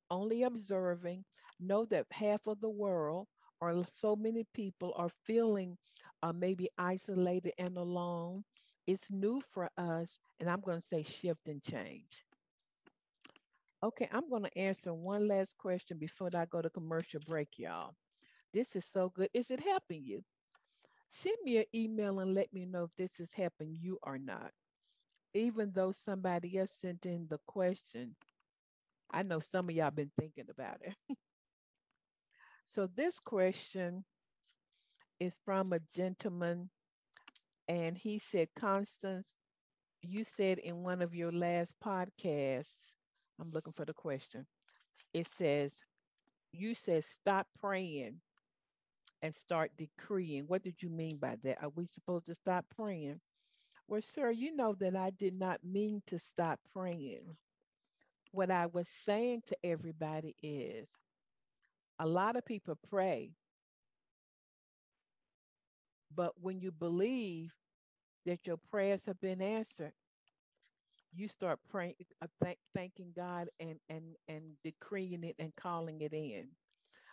[0.10, 1.25] only observing.
[1.60, 3.27] Know that half of the world,
[3.62, 5.77] or so many people, are feeling
[6.23, 8.43] uh, maybe isolated and alone.
[8.88, 12.25] It's new for us, and I'm going to say shift and change.
[13.84, 17.95] Okay, I'm going to answer one last question before I go to commercial break, y'all.
[18.53, 19.30] This is so good.
[19.34, 20.23] Is it helping you?
[21.10, 24.51] Send me an email and let me know if this is helping you or not.
[25.34, 28.15] Even though somebody else sent in the question,
[29.12, 30.95] I know some of y'all been thinking about it.
[32.65, 34.03] so this question
[35.19, 36.69] is from a gentleman,
[37.67, 39.34] and he said, Constance,
[40.01, 42.95] you said in one of your last podcasts,
[43.39, 44.45] I'm looking for the question.
[45.13, 45.73] It says,
[46.53, 48.21] you said stop praying
[49.21, 50.45] and start decreeing.
[50.47, 51.62] What did you mean by that?
[51.63, 53.21] Are we supposed to stop praying?
[53.88, 57.38] Well, sir, you know that I did not mean to stop praying.
[58.32, 60.88] What I was saying to everybody is
[61.99, 63.37] a lot of people pray
[66.13, 67.54] but when you believe
[68.26, 69.93] that your prayers have been answered,
[71.13, 76.13] you start praying, uh, th- thanking God and and and decreeing it and calling it
[76.13, 76.50] in.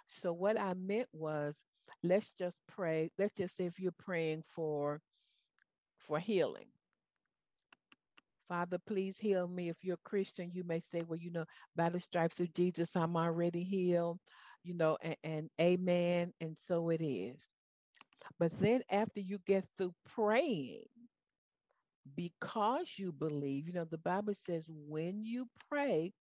[0.09, 1.57] So what I meant was,
[2.03, 3.11] let's just pray.
[3.19, 5.01] Let's just say if you're praying for
[5.99, 6.69] for healing.
[8.49, 9.69] Father, please heal me.
[9.69, 11.45] If you're a Christian, you may say, well, you know,
[11.77, 14.19] by the stripes of Jesus, I'm already healed.
[14.63, 16.33] you know, and, and amen.
[16.41, 17.43] And so it is.
[18.39, 20.87] But then after you get through praying,
[22.17, 26.13] because you believe, you know, the Bible says when you pray,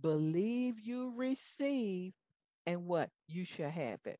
[0.00, 2.12] believe you receive,
[2.66, 3.10] and what?
[3.28, 4.18] You shall have it.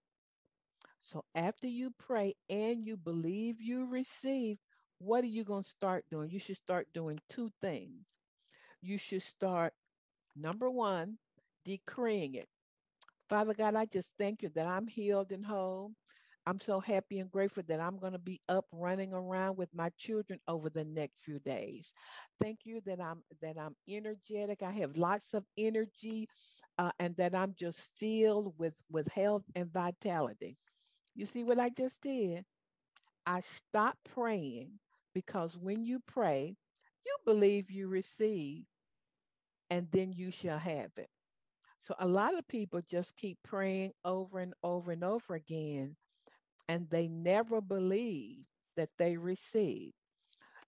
[1.03, 4.59] So after you pray and you believe you receive,
[4.99, 6.31] what are you going to start doing?
[6.31, 8.07] You should start doing two things.
[8.83, 9.75] You should start,
[10.37, 11.18] number one,
[11.64, 12.49] decreeing it.
[13.29, 15.92] Father God, I just thank you that I'm healed and whole.
[16.46, 19.90] I'm so happy and grateful that I'm going to be up running around with my
[19.98, 21.92] children over the next few days.
[22.40, 24.62] Thank you that I'm that I'm energetic.
[24.62, 26.28] I have lots of energy,
[26.78, 30.57] uh, and that I'm just filled with with health and vitality.
[31.14, 32.44] You see what I just did?
[33.26, 34.78] I stopped praying
[35.14, 36.57] because when you pray,
[37.07, 38.64] you believe you receive,
[39.70, 41.09] and then you shall have it.
[41.81, 45.96] So a lot of people just keep praying over and over and over again
[46.68, 48.44] and they never believe
[48.77, 49.92] that they receive.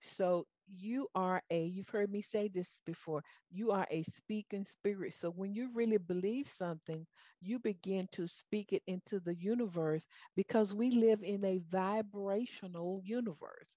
[0.00, 5.14] So you are a, you've heard me say this before, you are a speaking spirit.
[5.14, 7.06] So when you really believe something,
[7.40, 10.04] you begin to speak it into the universe
[10.36, 13.68] because we live in a vibrational universe,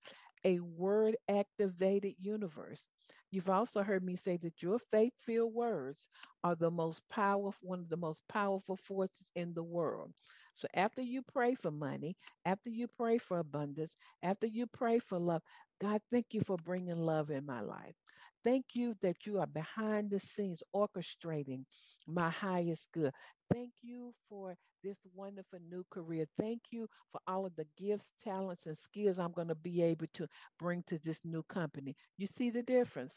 [0.45, 2.82] a word activated universe.
[3.32, 6.08] You've also heard me say that your faith filled words
[6.43, 10.13] are the most powerful, one of the most powerful forces in the world.
[10.58, 15.20] So after you pray for money, after you pray for abundance, after you pray for
[15.20, 15.43] love,
[15.80, 17.96] God, thank you for bringing love in my life.
[18.43, 21.65] Thank you that you are behind the scenes orchestrating
[22.08, 23.13] my highest good.
[23.52, 26.26] Thank you for this wonderful new career.
[26.39, 30.08] Thank you for all of the gifts, talents, and skills I'm going to be able
[30.15, 30.28] to
[30.60, 31.96] bring to this new company.
[32.17, 33.13] You see the difference?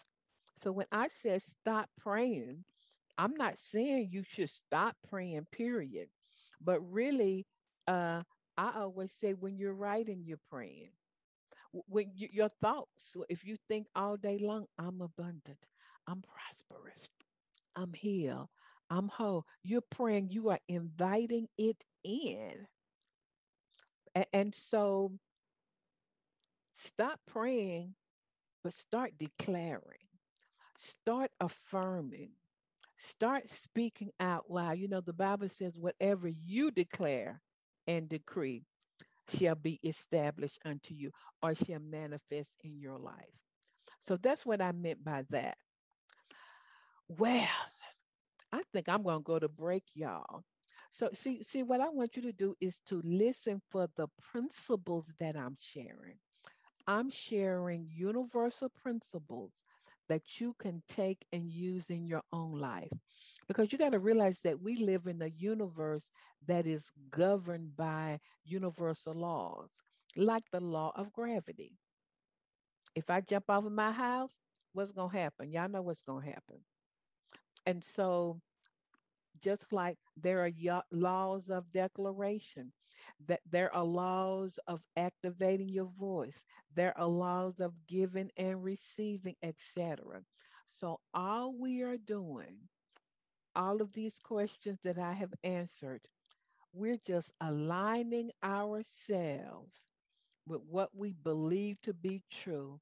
[0.58, 2.64] So when I said stop praying,
[3.18, 6.08] I'm not saying you should stop praying, period.
[6.60, 7.46] But really,
[7.86, 8.22] uh,
[8.56, 10.90] I always say when you're writing, you're praying.
[11.72, 15.58] When you, your thoughts, if you think all day long, I'm abundant,
[16.06, 17.08] I'm prosperous,
[17.76, 18.48] I'm healed,
[18.90, 22.66] I'm whole, you're praying, you are inviting it in.
[24.14, 25.12] And, and so
[26.76, 27.94] stop praying,
[28.64, 30.06] but start declaring,
[30.78, 32.32] start affirming,
[33.00, 34.78] Start speaking out loud.
[34.78, 37.42] You know, the Bible says, whatever you declare
[37.86, 38.64] and decree
[39.28, 41.10] shall be established unto you
[41.42, 43.34] or shall manifest in your life.
[44.00, 45.58] So that's what I meant by that.
[47.08, 47.48] Well,
[48.52, 50.44] I think I'm going to go to break, y'all.
[50.92, 55.12] So see, see, what I want you to do is to listen for the principles
[55.18, 56.18] that I'm sharing.
[56.86, 59.52] I'm sharing universal principles
[60.10, 62.92] that you can take and use in your own life.
[63.48, 66.12] Because you got to realize that we live in a universe
[66.48, 69.70] that is governed by universal laws,
[70.16, 71.78] like the law of gravity.
[72.96, 74.38] If I jump off of my house,
[74.72, 75.52] what's going to happen?
[75.52, 76.64] Y'all know what's going to happen.
[77.66, 78.40] And so,
[79.42, 82.72] just like there are laws of declaration,
[83.26, 89.34] that there are laws of activating your voice there are laws of giving and receiving
[89.42, 90.22] etc
[90.70, 92.56] so all we are doing
[93.56, 96.00] all of these questions that i have answered
[96.72, 99.86] we're just aligning ourselves
[100.46, 102.80] with what we believe to be true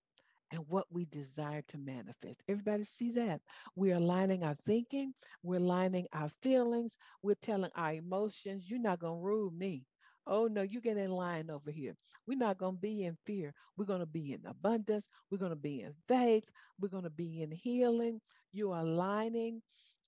[0.50, 2.42] and what we desire to manifest.
[2.48, 3.40] Everybody see that?
[3.76, 9.20] We're aligning our thinking, we're aligning our feelings, we're telling our emotions, you're not going
[9.20, 9.84] to rule me.
[10.28, 11.96] Oh, no, you get in line over here.
[12.26, 13.54] We're not going to be in fear.
[13.76, 15.08] We're going to be in abundance.
[15.30, 16.44] We're going to be in faith.
[16.80, 18.20] We're going to be in healing.
[18.52, 19.62] You are aligning.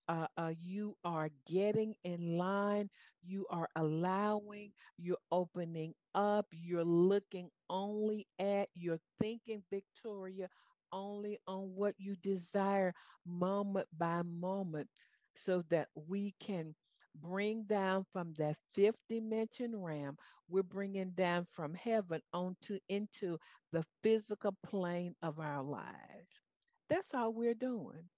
[0.09, 2.91] Uh, uh, you are getting in line.
[3.25, 4.73] You are allowing.
[4.99, 6.47] You're opening up.
[6.53, 10.49] You're looking only at, you're thinking, Victoria,
[10.93, 12.93] only on what you desire
[13.25, 14.89] moment by moment
[15.37, 16.75] so that we can
[17.14, 20.16] bring down from that fifth dimension realm
[20.49, 23.38] we're bringing down from heaven onto into
[23.73, 26.40] the physical plane of our lives
[26.88, 28.09] that's all we're doing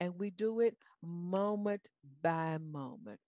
[0.00, 1.88] and we do it moment
[2.22, 3.20] by moment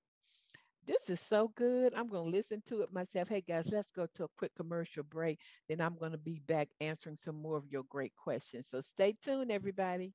[0.87, 1.93] this is so good.
[1.95, 3.29] I'm going to listen to it myself.
[3.29, 5.39] Hey, guys, let's go to a quick commercial break.
[5.69, 8.69] Then I'm going to be back answering some more of your great questions.
[8.71, 10.15] So stay tuned, everybody.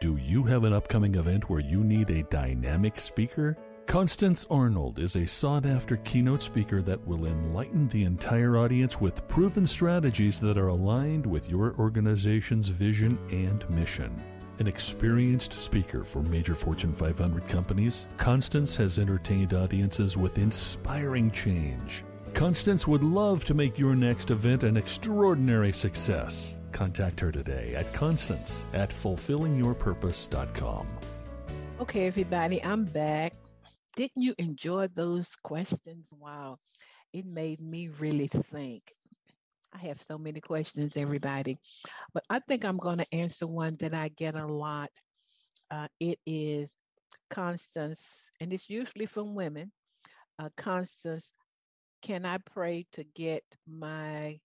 [0.00, 3.56] Do you have an upcoming event where you need a dynamic speaker?
[3.86, 9.26] Constance Arnold is a sought after keynote speaker that will enlighten the entire audience with
[9.26, 14.22] proven strategies that are aligned with your organization's vision and mission.
[14.60, 22.04] An experienced speaker for major Fortune 500 companies, Constance has entertained audiences with inspiring change.
[22.34, 26.54] Constance would love to make your next event an extraordinary success.
[26.72, 30.86] Contact her today at constance at fulfillingyourpurpose.com.
[31.80, 33.34] Okay, everybody, I'm back.
[33.96, 36.08] Didn't you enjoy those questions?
[36.10, 36.58] Wow,
[37.12, 38.82] it made me really think.
[39.74, 41.58] I have so many questions, everybody,
[42.14, 44.90] but I think I'm going to answer one that I get a lot.
[45.70, 46.70] Uh, it is
[47.30, 48.02] Constance,
[48.40, 49.70] and it's usually from women.
[50.38, 51.32] Uh, Constance,
[52.02, 54.38] can I pray to get my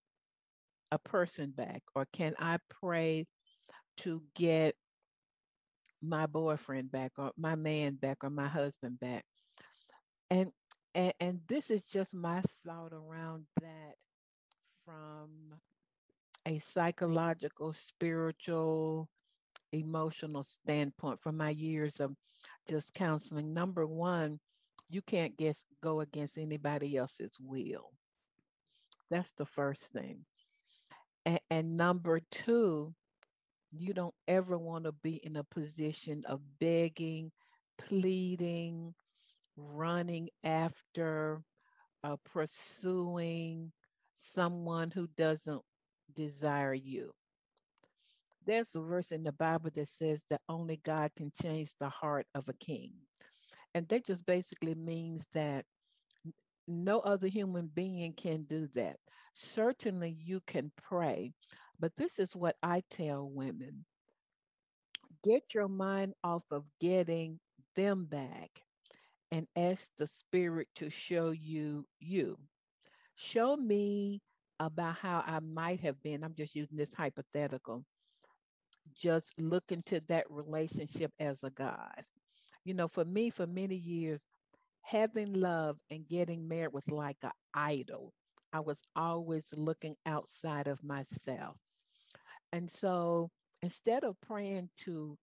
[0.94, 3.26] a person back, or can I pray
[3.98, 4.76] to get
[6.02, 9.26] my boyfriend back, or my man back, or my husband back?
[10.30, 10.52] And
[10.96, 13.96] and, and this is just my thought around that
[14.86, 15.30] from
[16.48, 19.10] a psychological, spiritual,
[19.72, 22.14] emotional standpoint from my years of
[22.70, 23.54] just counseling.
[23.54, 24.40] Number one,
[24.90, 27.90] you can't guess go against anybody else's will.
[29.10, 30.26] That's the first thing.
[31.26, 32.94] And, and number two,
[33.72, 37.32] you don't ever want to be in a position of begging,
[37.78, 38.94] pleading,
[39.58, 41.42] running after,
[42.04, 43.72] uh, pursuing,
[44.16, 45.62] someone who doesn't
[46.16, 47.12] desire you.
[48.46, 52.28] There's a verse in the Bible that says that only God can change the heart
[52.36, 52.92] of a king.
[53.74, 55.66] And that just basically means that
[56.68, 59.00] no other human being can do that.
[59.36, 61.34] Certainly, you can pray,
[61.80, 63.86] but this is what I tell women
[65.24, 67.40] get your mind off of getting
[67.76, 68.50] them back
[69.32, 72.38] and ask the Spirit to show you you.
[73.16, 74.22] Show me
[74.60, 76.24] about how I might have been.
[76.24, 77.86] I'm just using this hypothetical.
[78.96, 82.04] Just look into that relationship as a God.
[82.66, 84.22] You know, for me, for many years,
[84.84, 88.14] having love and getting married was like an idol.
[88.54, 91.58] I was always looking outside of myself.
[92.54, 93.32] And so
[93.62, 95.18] instead of praying to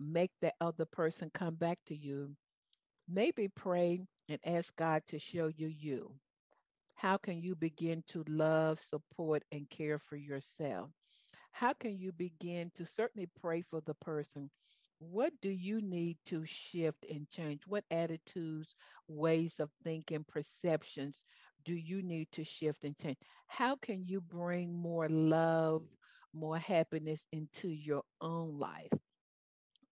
[0.00, 2.36] make the other person come back to you,
[3.08, 6.14] maybe pray and ask God to show you you
[6.96, 10.90] how can you begin to love, support, and care for yourself?
[11.52, 14.50] How can you begin to certainly pray for the person?
[15.00, 17.62] What do you need to shift and change?
[17.66, 18.74] What attitudes,
[19.08, 21.22] ways of thinking, perceptions
[21.64, 23.18] do you need to shift and change?
[23.46, 25.82] How can you bring more love,
[26.34, 28.92] more happiness into your own life?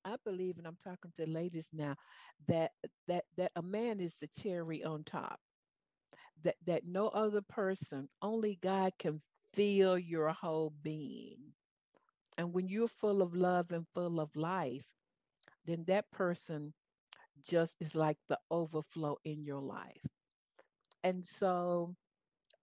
[0.04, 1.96] I believe, and I'm talking to ladies now,
[2.48, 2.72] that
[3.08, 5.40] that that a man is the cherry on top
[6.44, 9.20] that that no other person, only God can
[9.54, 11.38] fill your whole being.
[12.38, 14.86] And when you're full of love and full of life,
[15.66, 16.72] then that person
[17.48, 20.06] just is like the overflow in your life.
[21.04, 21.94] And so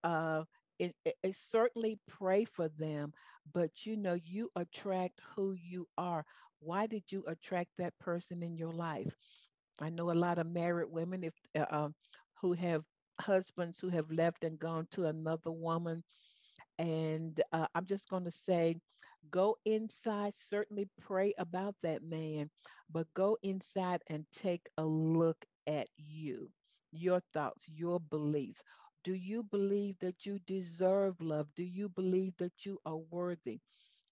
[0.04, 0.44] uh
[0.78, 3.12] it, it, it, certainly pray for them,
[3.52, 6.24] but you know, you attract who you are.
[6.60, 9.12] Why did you attract that person in your life?
[9.80, 11.94] I know a lot of married women if uh, um,
[12.40, 12.84] who have
[13.20, 16.02] husbands who have left and gone to another woman.
[16.78, 18.76] And uh, I'm just going to say,
[19.30, 22.50] go inside, certainly pray about that man,
[22.90, 26.50] but go inside and take a look at you,
[26.92, 28.62] your thoughts, your beliefs.
[29.04, 31.48] Do you believe that you deserve love?
[31.54, 33.60] Do you believe that you are worthy?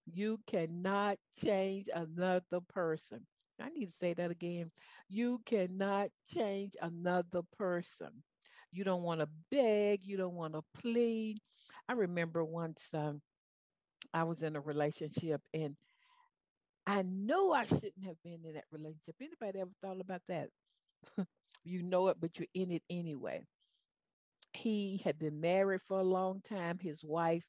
[0.06, 3.26] You cannot change another person.
[3.60, 4.70] I need to say that again.
[5.08, 8.22] You cannot change another person.
[8.72, 10.00] You don't want to beg.
[10.04, 11.38] You don't want to plead.
[11.88, 13.20] I remember once um,
[14.14, 15.76] I was in a relationship and
[16.86, 19.16] I know I shouldn't have been in that relationship.
[19.20, 20.50] Anybody ever thought about that?
[21.64, 23.44] you know it, but you're in it anyway.
[24.54, 26.78] He had been married for a long time.
[26.78, 27.46] His wife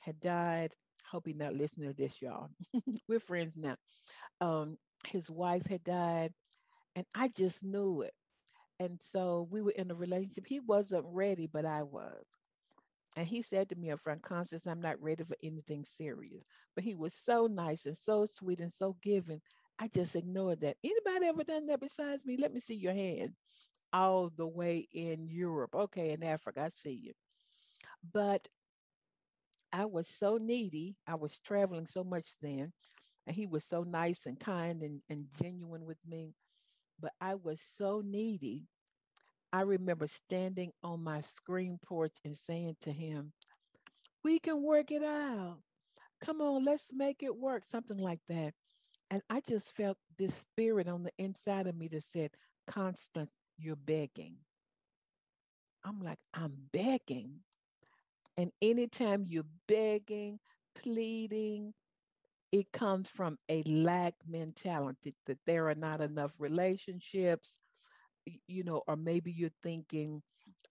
[0.00, 0.74] had died.
[1.10, 2.50] Hope he's not listening to this, y'all.
[3.08, 3.76] We're friends now.
[4.40, 6.32] Um, his wife had died,
[6.96, 8.14] and I just knew it.
[8.80, 10.46] And so we were in a relationship.
[10.46, 12.24] He wasn't ready, but I was.
[13.16, 16.44] And he said to me up front, Constance, I'm not ready for anything serious.
[16.74, 19.40] But he was so nice and so sweet and so giving.
[19.78, 20.76] I just ignored that.
[20.84, 22.36] Anybody ever done that besides me?
[22.36, 23.34] Let me see your hand.
[23.92, 25.74] all the way in Europe.
[25.74, 27.12] Okay, in Africa, I see you.
[28.12, 28.48] But
[29.72, 30.96] I was so needy.
[31.06, 32.72] I was traveling so much then,
[33.26, 36.34] and he was so nice and kind and, and genuine with me.
[37.00, 38.68] But I was so needy.
[39.54, 43.32] I remember standing on my screen porch and saying to him,
[44.24, 45.58] We can work it out.
[46.20, 47.64] Come on, let's make it work.
[47.66, 48.54] Something like that.
[49.10, 52.32] And I just felt this spirit on the inside of me that said,
[52.66, 54.38] Constance, you're begging.
[55.84, 57.40] I'm like, I'm begging.
[58.36, 60.40] And anytime you're begging,
[60.74, 61.74] pleading,
[62.52, 67.58] it comes from a lack mentality that there are not enough relationships,
[68.46, 70.22] you know, or maybe you're thinking,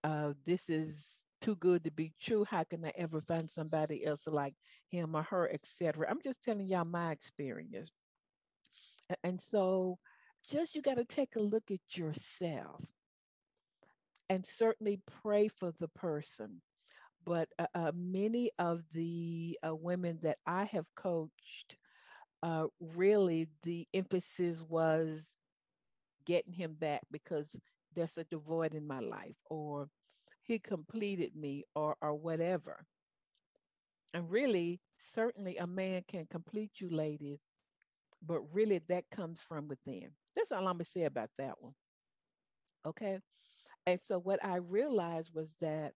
[0.03, 2.45] uh, this is too good to be true.
[2.45, 4.55] How can I ever find somebody else like
[4.89, 6.07] him or her, etc.
[6.09, 7.91] I'm just telling y'all my experience.
[9.23, 9.99] And so
[10.49, 12.85] just you got to take a look at yourself
[14.29, 16.61] and certainly pray for the person.
[17.25, 21.77] But uh, uh, many of the uh, women that I have coached,
[22.43, 25.32] uh, really the emphasis was
[26.25, 27.55] getting him back because
[27.95, 29.89] there's a void in my life, or
[30.43, 32.85] he completed me, or or whatever.
[34.11, 37.41] And really, certainly, a man can complete you, ladies,
[38.21, 40.15] but really that comes from within.
[40.35, 41.75] That's all I'm gonna say about that one.
[42.85, 43.19] Okay.
[43.87, 45.93] And so what I realized was that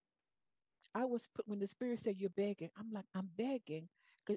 [0.94, 3.90] I was put when the spirit said you're begging, I'm like, I'm begging.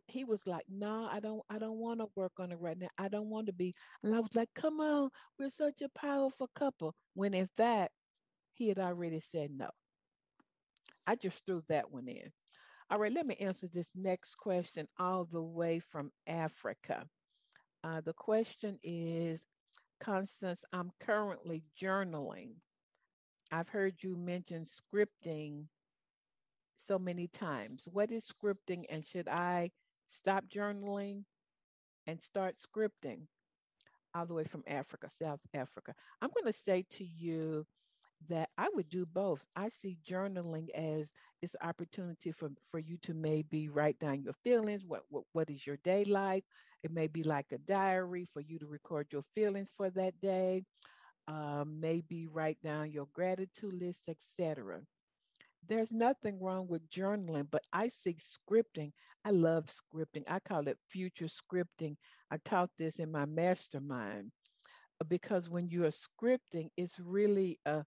[0.07, 2.79] He was like, no, nah, I don't, I don't want to work on it right
[2.79, 2.89] now.
[2.99, 3.75] I don't want to be.
[4.03, 6.95] And I was like, come on, we're such a powerful couple.
[7.15, 7.93] When in fact,
[8.55, 9.71] he had already said no.
[11.07, 12.33] I just threw that one in.
[12.91, 17.07] All right, let me answer this next question all the way from Africa.
[17.85, 19.47] Uh, the question is
[20.01, 22.55] Constance, I'm currently journaling.
[23.53, 25.67] I've heard you mention scripting
[26.77, 27.87] so many times.
[27.93, 29.71] What is scripting, and should I
[30.11, 31.25] stop journaling
[32.07, 33.23] and start scripting?
[34.15, 35.95] All the way from Africa, South Africa.
[36.21, 37.65] I'm going to say to you
[38.29, 39.45] that I would do both.
[39.57, 44.85] I see journaling as this opportunity for, for you to maybe write down your feelings.
[44.87, 46.45] What, what what is your day like?
[46.83, 50.65] It may be like a diary for you to record your feelings for that day.
[51.29, 54.81] Uh, maybe write down your gratitude list, etc.
[55.71, 58.93] There's nothing wrong with journaling, but I see scripting.
[59.25, 60.25] I love scripting.
[60.29, 61.97] I call it future scripting.
[62.31, 64.33] I taught this in my mastermind
[65.01, 67.85] uh, because when you're scripting, it's really a,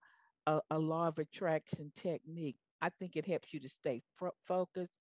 [0.47, 2.57] a, a law of attraction technique.
[2.81, 4.01] I think it helps you to stay
[4.47, 4.93] focused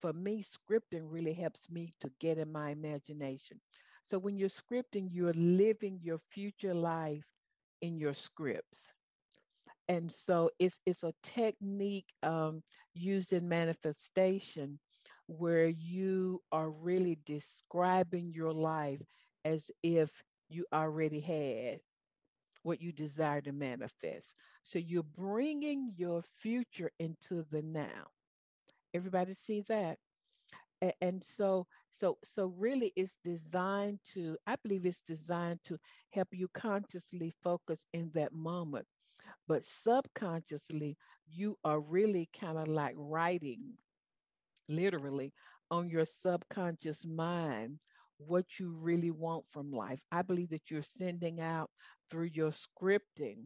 [0.00, 3.60] for me, scripting really helps me to get in my imagination.
[4.06, 7.24] So when you're scripting, you're living your future life
[7.82, 8.92] in your scripts.
[9.90, 12.62] And so it's it's a technique um,
[12.94, 14.80] used in manifestation
[15.28, 19.02] where you are really describing your life
[19.44, 21.80] as if you already had
[22.62, 24.34] what you desire to manifest.
[24.64, 28.08] So you're bringing your future into the now.
[28.94, 29.98] Everybody see that?
[31.00, 35.78] and so so so really it's designed to i believe it's designed to
[36.10, 38.86] help you consciously focus in that moment
[39.50, 40.96] but subconsciously
[41.28, 43.74] you are really kind of like writing
[44.68, 45.32] literally
[45.70, 47.78] on your subconscious mind
[48.18, 51.70] what you really want from life i believe that you're sending out
[52.10, 53.44] through your scripting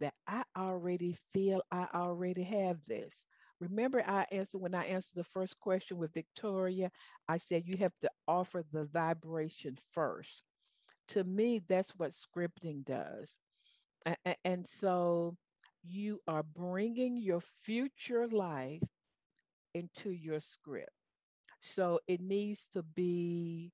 [0.00, 3.26] that i already feel i already have this
[3.60, 6.90] Remember, I answered when I answered the first question with Victoria,
[7.28, 10.44] I said you have to offer the vibration first.
[11.10, 13.36] To me, that's what scripting does.
[14.04, 15.36] And, so
[15.82, 18.82] you are bringing your future life
[19.74, 20.90] into your script.
[21.60, 23.72] So it needs to be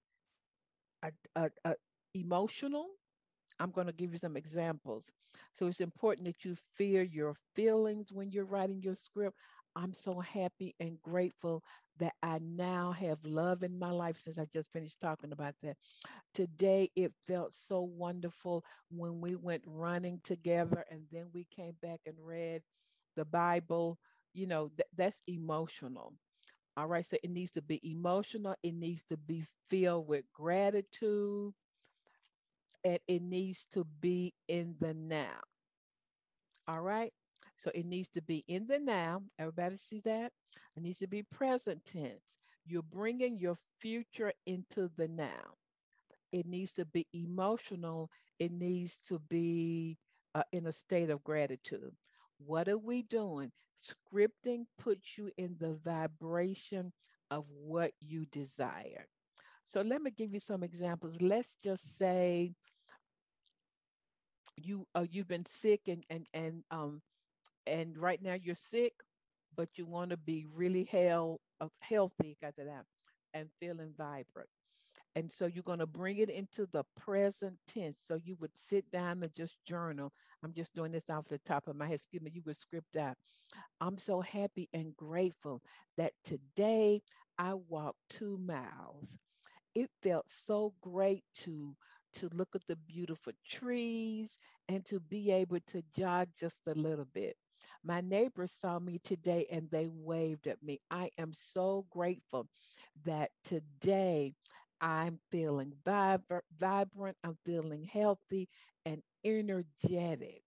[1.02, 1.74] a, a, a
[2.14, 2.86] emotional.
[3.60, 5.10] I'm going to give you some examples.
[5.58, 9.36] So it's important that you feel your feelings when you're writing your script.
[9.78, 11.64] I'm so happy and grateful
[11.98, 15.78] that I now have love in my life since I just finished talking about that.
[16.34, 22.00] Today, it felt so wonderful when we went running together and then we came back
[22.06, 22.62] and read
[23.16, 23.98] the Bible.
[24.34, 26.14] You know, th- that's emotional.
[26.76, 27.06] All right.
[27.06, 31.54] So it needs to be emotional, it needs to be filled with gratitude,
[32.84, 35.40] and it needs to be in the now.
[36.68, 37.12] All right.
[37.58, 39.22] So it needs to be in the now.
[39.38, 40.32] Everybody see that?
[40.76, 42.38] It needs to be present tense.
[42.66, 45.56] You're bringing your future into the now.
[46.32, 48.10] It needs to be emotional.
[48.38, 49.98] It needs to be
[50.34, 51.92] uh, in a state of gratitude.
[52.38, 53.52] What are we doing?
[53.82, 56.92] Scripting puts you in the vibration
[57.30, 59.06] of what you desire.
[59.66, 61.20] So let me give you some examples.
[61.20, 62.54] Let's just say
[64.56, 67.00] you uh, you've been sick and and and um
[67.68, 68.94] and right now you're sick,
[69.56, 72.84] but you want to be really hell, uh, healthy after that
[73.34, 74.48] and feeling vibrant.
[75.16, 77.98] And so you're going to bring it into the present tense.
[78.06, 80.12] So you would sit down and just journal.
[80.44, 81.96] I'm just doing this off the top of my head.
[81.96, 83.16] Excuse me, you would script out.
[83.80, 85.62] I'm so happy and grateful
[85.96, 87.02] that today
[87.38, 89.18] I walked two miles.
[89.74, 91.76] It felt so great to
[92.16, 94.38] to look at the beautiful trees
[94.68, 97.36] and to be able to jog just a little bit.
[97.84, 100.80] My neighbors saw me today and they waved at me.
[100.90, 102.48] I am so grateful
[103.04, 104.34] that today
[104.80, 108.48] I'm feeling vibrant, I'm feeling healthy
[108.84, 110.42] and energetic.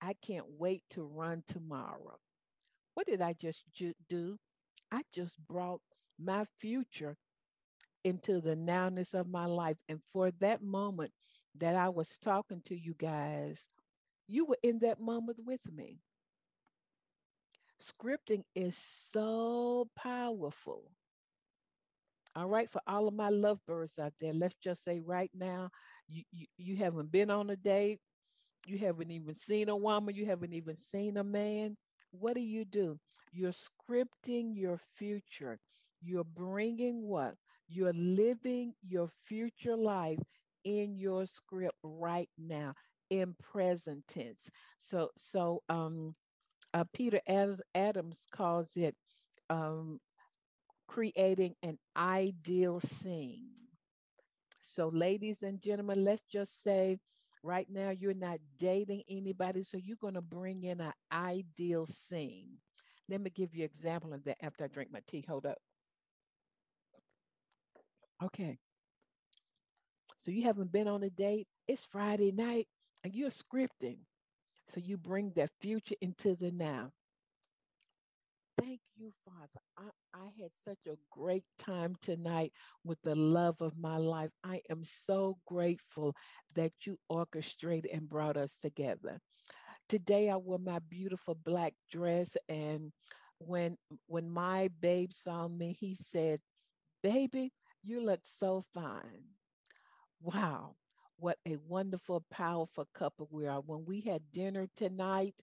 [0.00, 2.18] I can't wait to run tomorrow.
[2.94, 4.38] What did I just ju- do?
[4.90, 5.80] I just brought
[6.18, 7.16] my future
[8.04, 9.76] into the nowness of my life.
[9.88, 11.12] And for that moment
[11.56, 13.68] that I was talking to you guys,
[14.28, 15.98] you were in that moment with me.
[17.82, 18.78] Scripting is
[19.10, 20.90] so powerful.
[22.34, 25.70] All right, for all of my lovebirds out there, let's just say right now,
[26.08, 28.00] you, you, you haven't been on a date,
[28.66, 31.76] you haven't even seen a woman, you haven't even seen a man.
[32.12, 32.98] What do you do?
[33.32, 35.58] You're scripting your future.
[36.02, 37.34] You're bringing what?
[37.68, 40.20] You're living your future life
[40.64, 42.74] in your script right now
[43.10, 44.50] in present tense.
[44.80, 46.14] So, so um,
[46.74, 47.20] uh, Peter
[47.74, 48.94] Adams calls it
[49.50, 50.00] um,
[50.88, 53.50] creating an ideal scene.
[54.64, 56.98] So, ladies and gentlemen, let's just say
[57.42, 62.58] right now you're not dating anybody, so you're going to bring in an ideal scene.
[63.08, 65.24] Let me give you an example of that after I drink my tea.
[65.28, 65.58] Hold up.
[68.22, 68.58] Okay.
[70.20, 71.48] So you haven't been on a date.
[71.68, 72.68] It's Friday night
[73.04, 73.98] and you're scripting.
[74.68, 76.92] So you bring that future into the now.
[78.58, 79.60] Thank you, Father.
[79.76, 82.52] I, I had such a great time tonight
[82.84, 84.30] with the love of my life.
[84.44, 86.14] I am so grateful
[86.54, 89.20] that you orchestrated and brought us together.
[89.88, 92.92] Today I wore my beautiful black dress and
[93.38, 96.40] when when my babe saw me, he said,
[97.02, 97.52] "Baby,
[97.82, 99.24] you look so fine.
[100.20, 100.76] Wow,
[101.22, 103.60] what a wonderful, powerful couple we are.
[103.60, 105.36] When we had dinner tonight,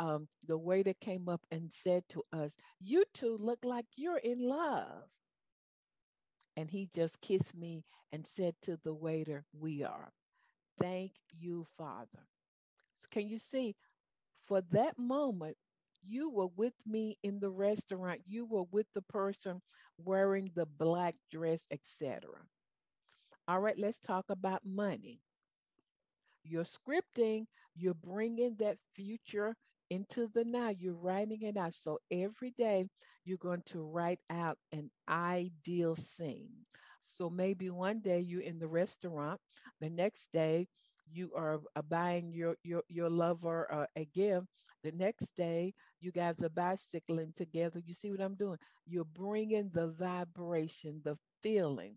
[0.00, 4.40] um, the waiter came up and said to us, You two look like you're in
[4.40, 5.04] love.
[6.56, 10.12] And he just kissed me and said to the waiter, We are.
[10.78, 12.26] Thank you, Father.
[13.00, 13.76] So can you see?
[14.46, 15.56] For that moment,
[16.04, 18.22] you were with me in the restaurant.
[18.26, 19.62] You were with the person
[19.98, 22.42] wearing the black dress, etc.
[23.46, 25.20] All right, let's talk about money.
[26.44, 29.56] You're scripting, you're bringing that future
[29.90, 30.68] into the now.
[30.68, 31.74] You're writing it out.
[31.74, 32.88] So every day
[33.24, 36.50] you're going to write out an ideal scene.
[37.06, 39.40] So maybe one day you're in the restaurant,
[39.80, 40.68] the next day
[41.10, 44.46] you are buying your your your lover uh, a gift.
[44.84, 47.80] The next day you guys are bicycling together.
[47.84, 48.58] You see what I'm doing?
[48.86, 51.96] You're bringing the vibration, the feeling.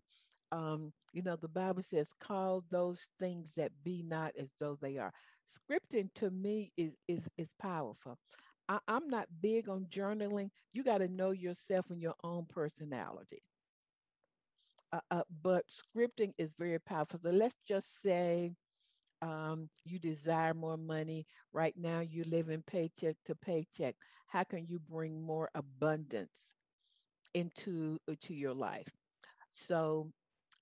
[0.52, 4.96] Um, you know, the Bible says, call those things that be not as though they
[4.98, 5.12] are.
[5.48, 8.18] Scripting to me is is is powerful.
[8.68, 10.50] I, I'm not big on journaling.
[10.72, 13.42] You got to know yourself and your own personality.
[14.92, 17.18] Uh, uh, but scripting is very powerful.
[17.22, 18.52] So let's just say
[19.22, 21.26] um, you desire more money.
[21.52, 23.96] Right now, you live in paycheck to paycheck.
[24.26, 26.54] How can you bring more abundance
[27.34, 28.88] into uh, to your life?
[29.54, 30.12] So,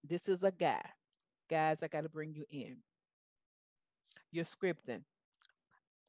[0.05, 0.85] this is a guy.
[1.51, 2.79] Guys, I got to bring you in.
[4.33, 5.05] You're scripting.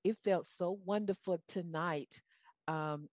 [0.06, 2.22] It felt so wonderful tonight
[2.68, 3.10] um,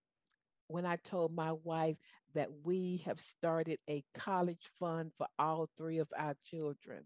[0.67, 1.97] when I told my wife
[2.33, 7.05] that we have started a college fund for all three of our children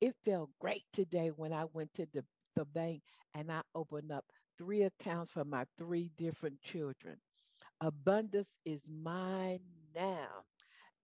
[0.00, 2.24] it felt great today when I went to the,
[2.56, 3.02] the bank
[3.34, 4.24] and I opened up
[4.58, 7.16] three accounts for my three different children.
[7.80, 9.60] Abundance is mine
[9.94, 10.44] now.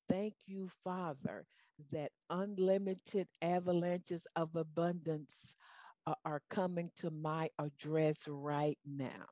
[0.08, 1.46] Thank you, Father,
[1.92, 5.56] that unlimited avalanches of abundance
[6.24, 9.26] are, coming to my address right now.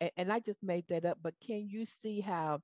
[0.00, 2.60] And, and I just made that up, but can you see how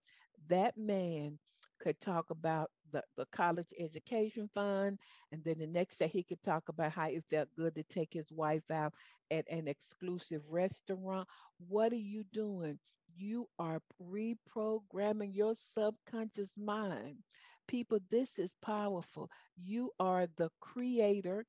[0.48, 1.38] that man
[1.80, 4.98] could talk about the, the college education fund.
[5.32, 8.12] And then the next day he could talk about how it felt good to take
[8.12, 8.92] his wife out
[9.30, 11.26] at an exclusive restaurant.
[11.68, 12.78] What are you doing?
[13.16, 17.16] You are reprogramming your subconscious mind.
[17.70, 19.30] People, this is powerful.
[19.56, 21.46] You are the creator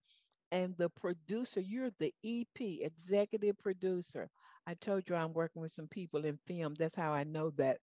[0.52, 1.62] and the producer.
[1.62, 4.30] You're the EP, executive producer.
[4.68, 6.76] I told you I'm working with some people in film.
[6.80, 7.80] That's how I know that.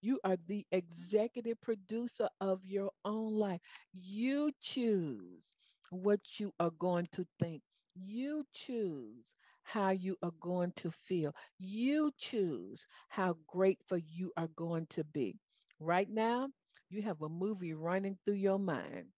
[0.00, 3.60] You are the executive producer of your own life.
[3.94, 5.58] You choose
[5.90, 7.62] what you are going to think.
[7.94, 11.34] You choose how you are going to feel.
[11.58, 15.36] You choose how grateful you are going to be.
[15.80, 16.48] Right now,
[16.90, 19.12] you have a movie running through your mind.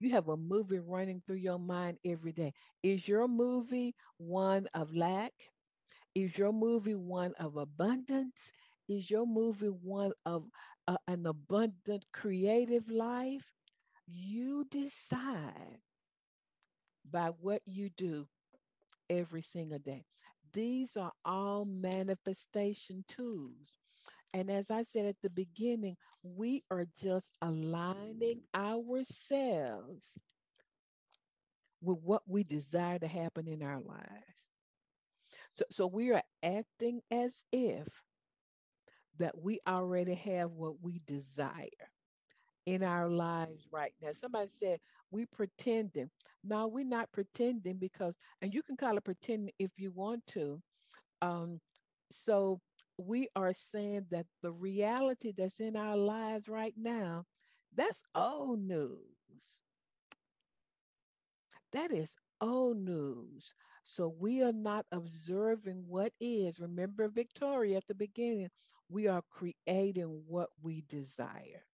[0.00, 2.54] You have a movie running through your mind every day.
[2.82, 5.32] Is your movie one of lack?
[6.14, 8.52] Is your movie one of abundance?
[8.88, 10.50] Is your movie one of
[10.88, 13.54] uh, an abundant creative life?
[14.06, 15.80] You decide
[17.10, 18.28] by what you do
[19.10, 20.04] every single day.
[20.52, 23.72] These are all manifestation tools.
[24.34, 30.18] And as I said at the beginning, we are just aligning ourselves
[31.80, 34.24] with what we desire to happen in our lives.
[35.54, 37.88] So, so we are acting as if
[39.18, 41.90] that we already have what we desire
[42.66, 44.12] in our lives right now.
[44.12, 46.10] Somebody said we pretending.
[46.44, 50.60] No, we're not pretending because, and you can call it pretending if you want to.
[51.22, 51.60] Um,
[52.12, 52.60] so
[52.98, 57.24] we are saying that the reality that's in our lives right now,
[57.74, 59.60] that's old news.
[61.72, 63.54] That is old news.
[63.84, 66.58] So we are not observing what is.
[66.60, 68.50] Remember Victoria at the beginning,
[68.88, 71.64] we are creating what we desire.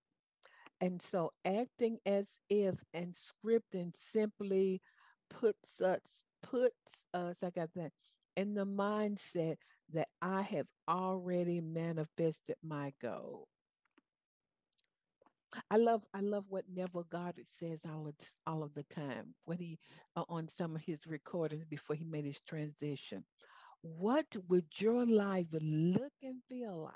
[0.80, 4.82] And so acting as if and scripting simply
[5.30, 7.92] puts us puts us, I got that,
[8.36, 9.56] in the mindset
[9.92, 13.48] that I have already manifested my goal.
[15.70, 18.14] I love I love what Neville Goddard says all of
[18.46, 19.78] all of the time when he
[20.14, 23.24] uh, on some of his recordings before he made his transition.
[23.82, 26.94] What would your life look and feel like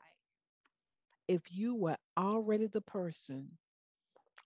[1.29, 3.57] if you were already the person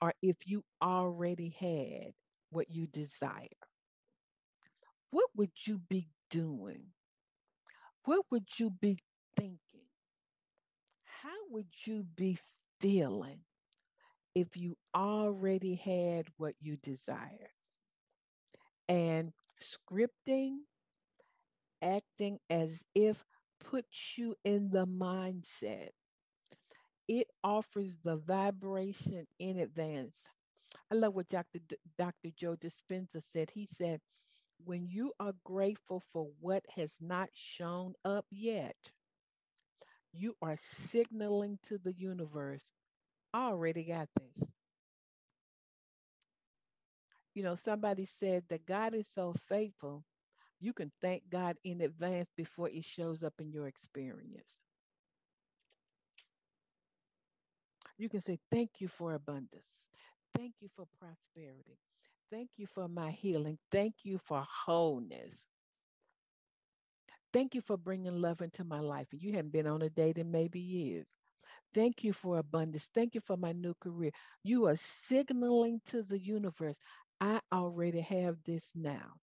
[0.02, 2.14] or if you already had
[2.50, 3.48] what you desire?
[5.10, 6.92] What would you be doing?
[8.04, 8.98] What would you be
[9.36, 9.88] thinking?
[11.04, 12.38] How would you be
[12.80, 13.40] feeling
[14.34, 17.50] if you already had what you desire?
[18.88, 19.32] And
[19.62, 20.58] scripting,
[21.82, 23.24] acting as if
[23.60, 25.90] puts you in the mindset.
[27.08, 30.28] It offers the vibration in advance.
[30.90, 31.60] I love what Dr.
[31.60, 32.30] D- Dr.
[32.36, 33.50] Joe Dispenza said.
[33.52, 34.00] He said,
[34.64, 38.76] when you are grateful for what has not shown up yet,
[40.12, 42.64] you are signaling to the universe,
[43.32, 44.48] I already got this.
[47.34, 50.04] You know, somebody said that God is so faithful,
[50.60, 54.58] you can thank God in advance before it shows up in your experience.
[57.98, 59.88] You can say, Thank you for abundance.
[60.36, 61.78] Thank you for prosperity.
[62.30, 63.58] Thank you for my healing.
[63.70, 65.48] Thank you for wholeness.
[67.32, 69.08] Thank you for bringing love into my life.
[69.12, 71.06] And you haven't been on a date in maybe years.
[71.74, 72.88] Thank you for abundance.
[72.94, 74.10] Thank you for my new career.
[74.42, 76.76] You are signaling to the universe,
[77.20, 79.14] I already have this now.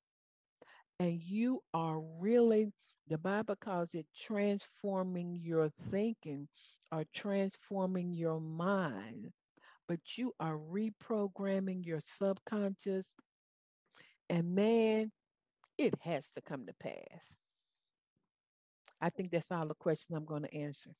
[0.99, 2.71] And you are really,
[3.07, 6.47] the Bible calls it transforming your thinking
[6.91, 9.31] or transforming your mind
[9.87, 13.07] but you are reprogramming your subconscious.
[14.29, 15.11] And man,
[15.77, 17.33] it has to come to pass.
[19.01, 20.91] I think that's all the question I'm going to answer.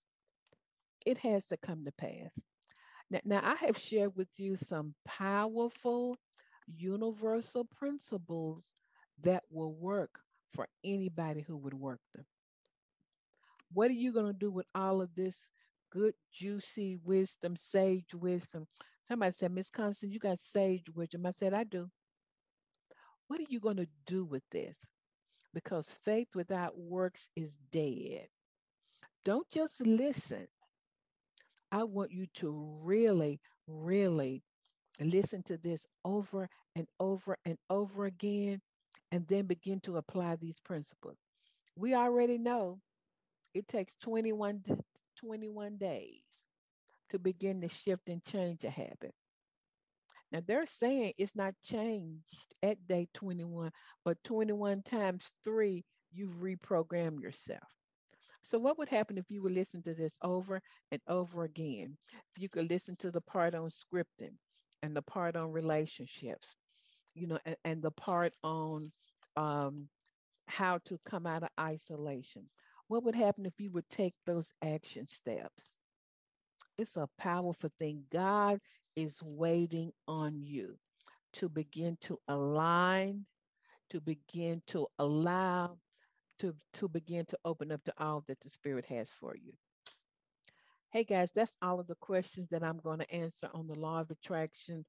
[1.05, 2.31] It has to come to pass.
[3.09, 6.17] Now, now, I have shared with you some powerful
[6.75, 8.65] universal principles
[9.23, 10.19] that will work
[10.53, 12.25] for anybody who would work them.
[13.73, 15.49] What are you going to do with all of this
[15.97, 18.67] good, juicy wisdom, sage wisdom.
[19.07, 21.25] Somebody said, Miss Constance, you got sage wisdom.
[21.25, 21.89] I said, I do.
[23.27, 24.77] What are you going to do with this?
[25.53, 28.27] Because faith without works is dead.
[29.25, 30.47] Don't just listen.
[31.71, 34.43] I want you to really, really
[34.99, 38.61] listen to this over and over and over again,
[39.11, 41.17] and then begin to apply these principles.
[41.75, 42.79] We already know
[43.53, 44.63] it takes 21
[45.17, 46.21] 21 days
[47.09, 49.13] to begin to shift and change a habit.
[50.31, 53.71] Now they're saying it's not changed at day 21,
[54.03, 57.63] but 21 times three, you've reprogrammed yourself.
[58.43, 60.61] So, what would happen if you would listen to this over
[60.91, 61.97] and over again?
[62.35, 64.35] If you could listen to the part on scripting
[64.81, 66.47] and the part on relationships,
[67.13, 68.91] you know, and, and the part on
[69.35, 69.89] um,
[70.47, 72.49] how to come out of isolation.
[72.87, 75.79] What would happen if you would take those action steps?
[76.77, 78.03] It's a powerful thing.
[78.11, 78.59] God
[78.95, 80.77] is waiting on you
[81.33, 83.25] to begin to align,
[83.89, 85.77] to begin to allow,
[86.39, 89.53] to, to begin to open up to all that the Spirit has for you.
[90.91, 93.99] Hey guys, that's all of the questions that I'm going to answer on the law
[93.99, 94.85] of attraction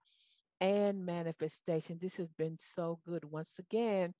[0.60, 1.98] and manifestation.
[2.00, 3.24] This has been so good.
[3.24, 4.14] Once again,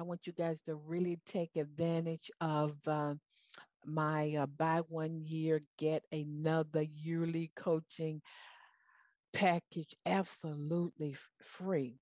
[0.00, 3.16] I want you guys to really take advantage of uh,
[3.84, 8.22] my uh, buy one year, get another yearly coaching
[9.34, 11.98] package absolutely free.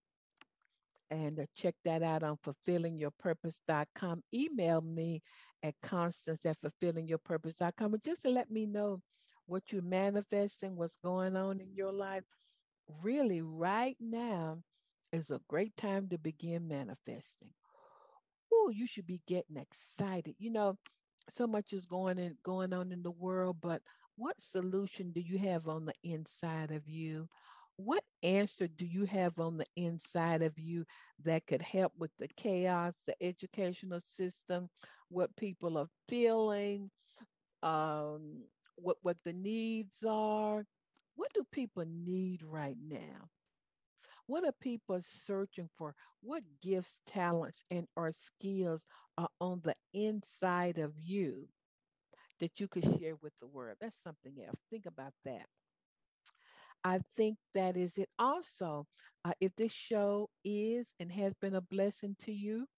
[1.10, 4.22] And uh, check that out on fulfillingyourpurpose.com.
[4.32, 5.20] Email me
[5.64, 9.02] at constance at fulfillingyourpurpose.com just to let me know
[9.46, 12.22] what you're manifesting, what's going on in your life.
[13.02, 14.58] Really, right now
[15.12, 17.50] is a great time to begin manifesting.
[18.70, 20.34] You should be getting excited.
[20.38, 20.76] You know,
[21.30, 23.82] so much is going and going on in the world, but
[24.16, 27.28] what solution do you have on the inside of you?
[27.76, 30.84] What answer do you have on the inside of you
[31.24, 34.68] that could help with the chaos, the educational system,
[35.08, 36.90] what people are feeling,
[37.62, 38.44] um,
[38.76, 40.64] what what the needs are?
[41.16, 43.28] What do people need right now?
[44.28, 45.96] What are people searching for?
[46.22, 48.86] What gifts, talents, and or skills
[49.18, 51.48] are on the inside of you
[52.40, 53.78] that you could share with the world.
[53.80, 54.60] That's something else.
[54.70, 55.46] Think about that.
[56.84, 58.08] I think that is it.
[58.18, 58.86] Also,
[59.24, 62.68] uh, if this show is and has been a blessing to you,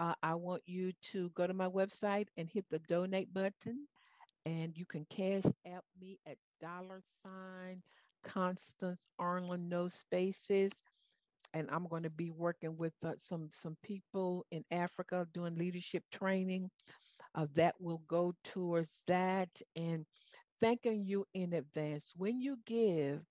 [0.00, 3.86] uh, I want you to go to my website and hit the donate button,
[4.46, 7.82] and you can cash app me at dollar sign
[8.26, 10.72] Constance Arnold, no spaces.
[11.54, 16.04] And I'm going to be working with uh, some some people in Africa doing leadership
[16.12, 16.70] training
[17.34, 20.06] uh, that will go towards that and
[20.60, 22.12] thanking you in advance.
[22.16, 23.22] When you give,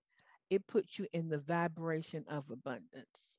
[0.50, 3.38] it puts you in the vibration of abundance.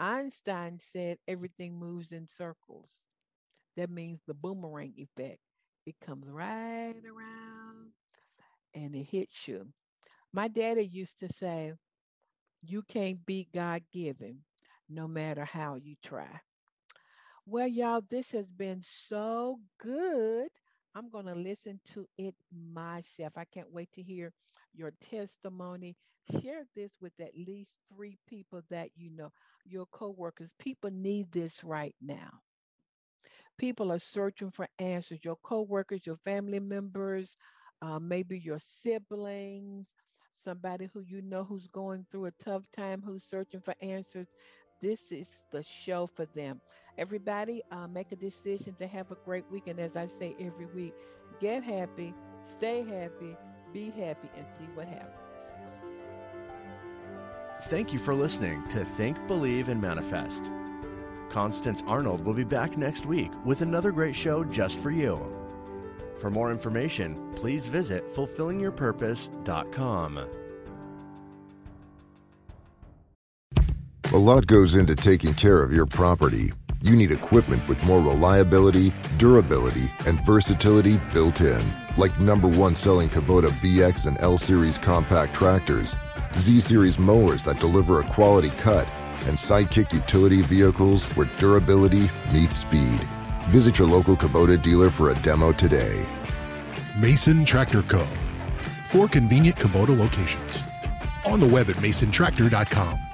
[0.00, 3.06] Einstein said everything moves in circles.
[3.76, 5.40] That means the boomerang effect.
[5.86, 7.92] It comes right around
[8.74, 9.72] and it hits you.
[10.32, 11.72] My daddy used to say,
[12.62, 14.44] You can't beat God given
[14.88, 16.40] no matter how you try.
[17.46, 20.48] Well, y'all, this has been so good.
[20.94, 23.32] I'm going to listen to it myself.
[23.36, 24.32] I can't wait to hear
[24.74, 25.96] your testimony.
[26.42, 29.30] Share this with at least three people that you know,
[29.64, 30.50] your coworkers.
[30.58, 32.40] People need this right now.
[33.58, 35.20] People are searching for answers.
[35.24, 37.36] Your coworkers, your family members,
[37.80, 39.94] uh, maybe your siblings,
[40.44, 44.28] somebody who you know who's going through a tough time, who's searching for answers.
[44.80, 46.60] This is the show for them.
[46.98, 49.68] Everybody, uh, make a decision to have a great week.
[49.68, 50.94] And as I say every week,
[51.40, 52.14] get happy,
[52.44, 53.36] stay happy,
[53.72, 55.52] be happy, and see what happens.
[57.64, 60.50] Thank you for listening to Think, Believe, and Manifest.
[61.30, 65.41] Constance Arnold will be back next week with another great show just for you.
[66.22, 70.28] For more information, please visit fulfillingyourpurpose.com.
[74.12, 76.52] A lot goes into taking care of your property
[76.82, 81.62] you need equipment with more reliability, durability, and versatility built in.
[81.96, 85.94] Like number one selling Kubota BX and L Series compact tractors,
[86.36, 88.88] Z Series mowers that deliver a quality cut,
[89.26, 93.00] and Sidekick utility vehicles where durability meets speed.
[93.50, 96.06] Visit your local Kubota dealer for a demo today.
[96.98, 98.00] Mason Tractor Co.
[98.86, 100.62] Four convenient Kubota locations.
[101.26, 103.11] On the web at masontractor.com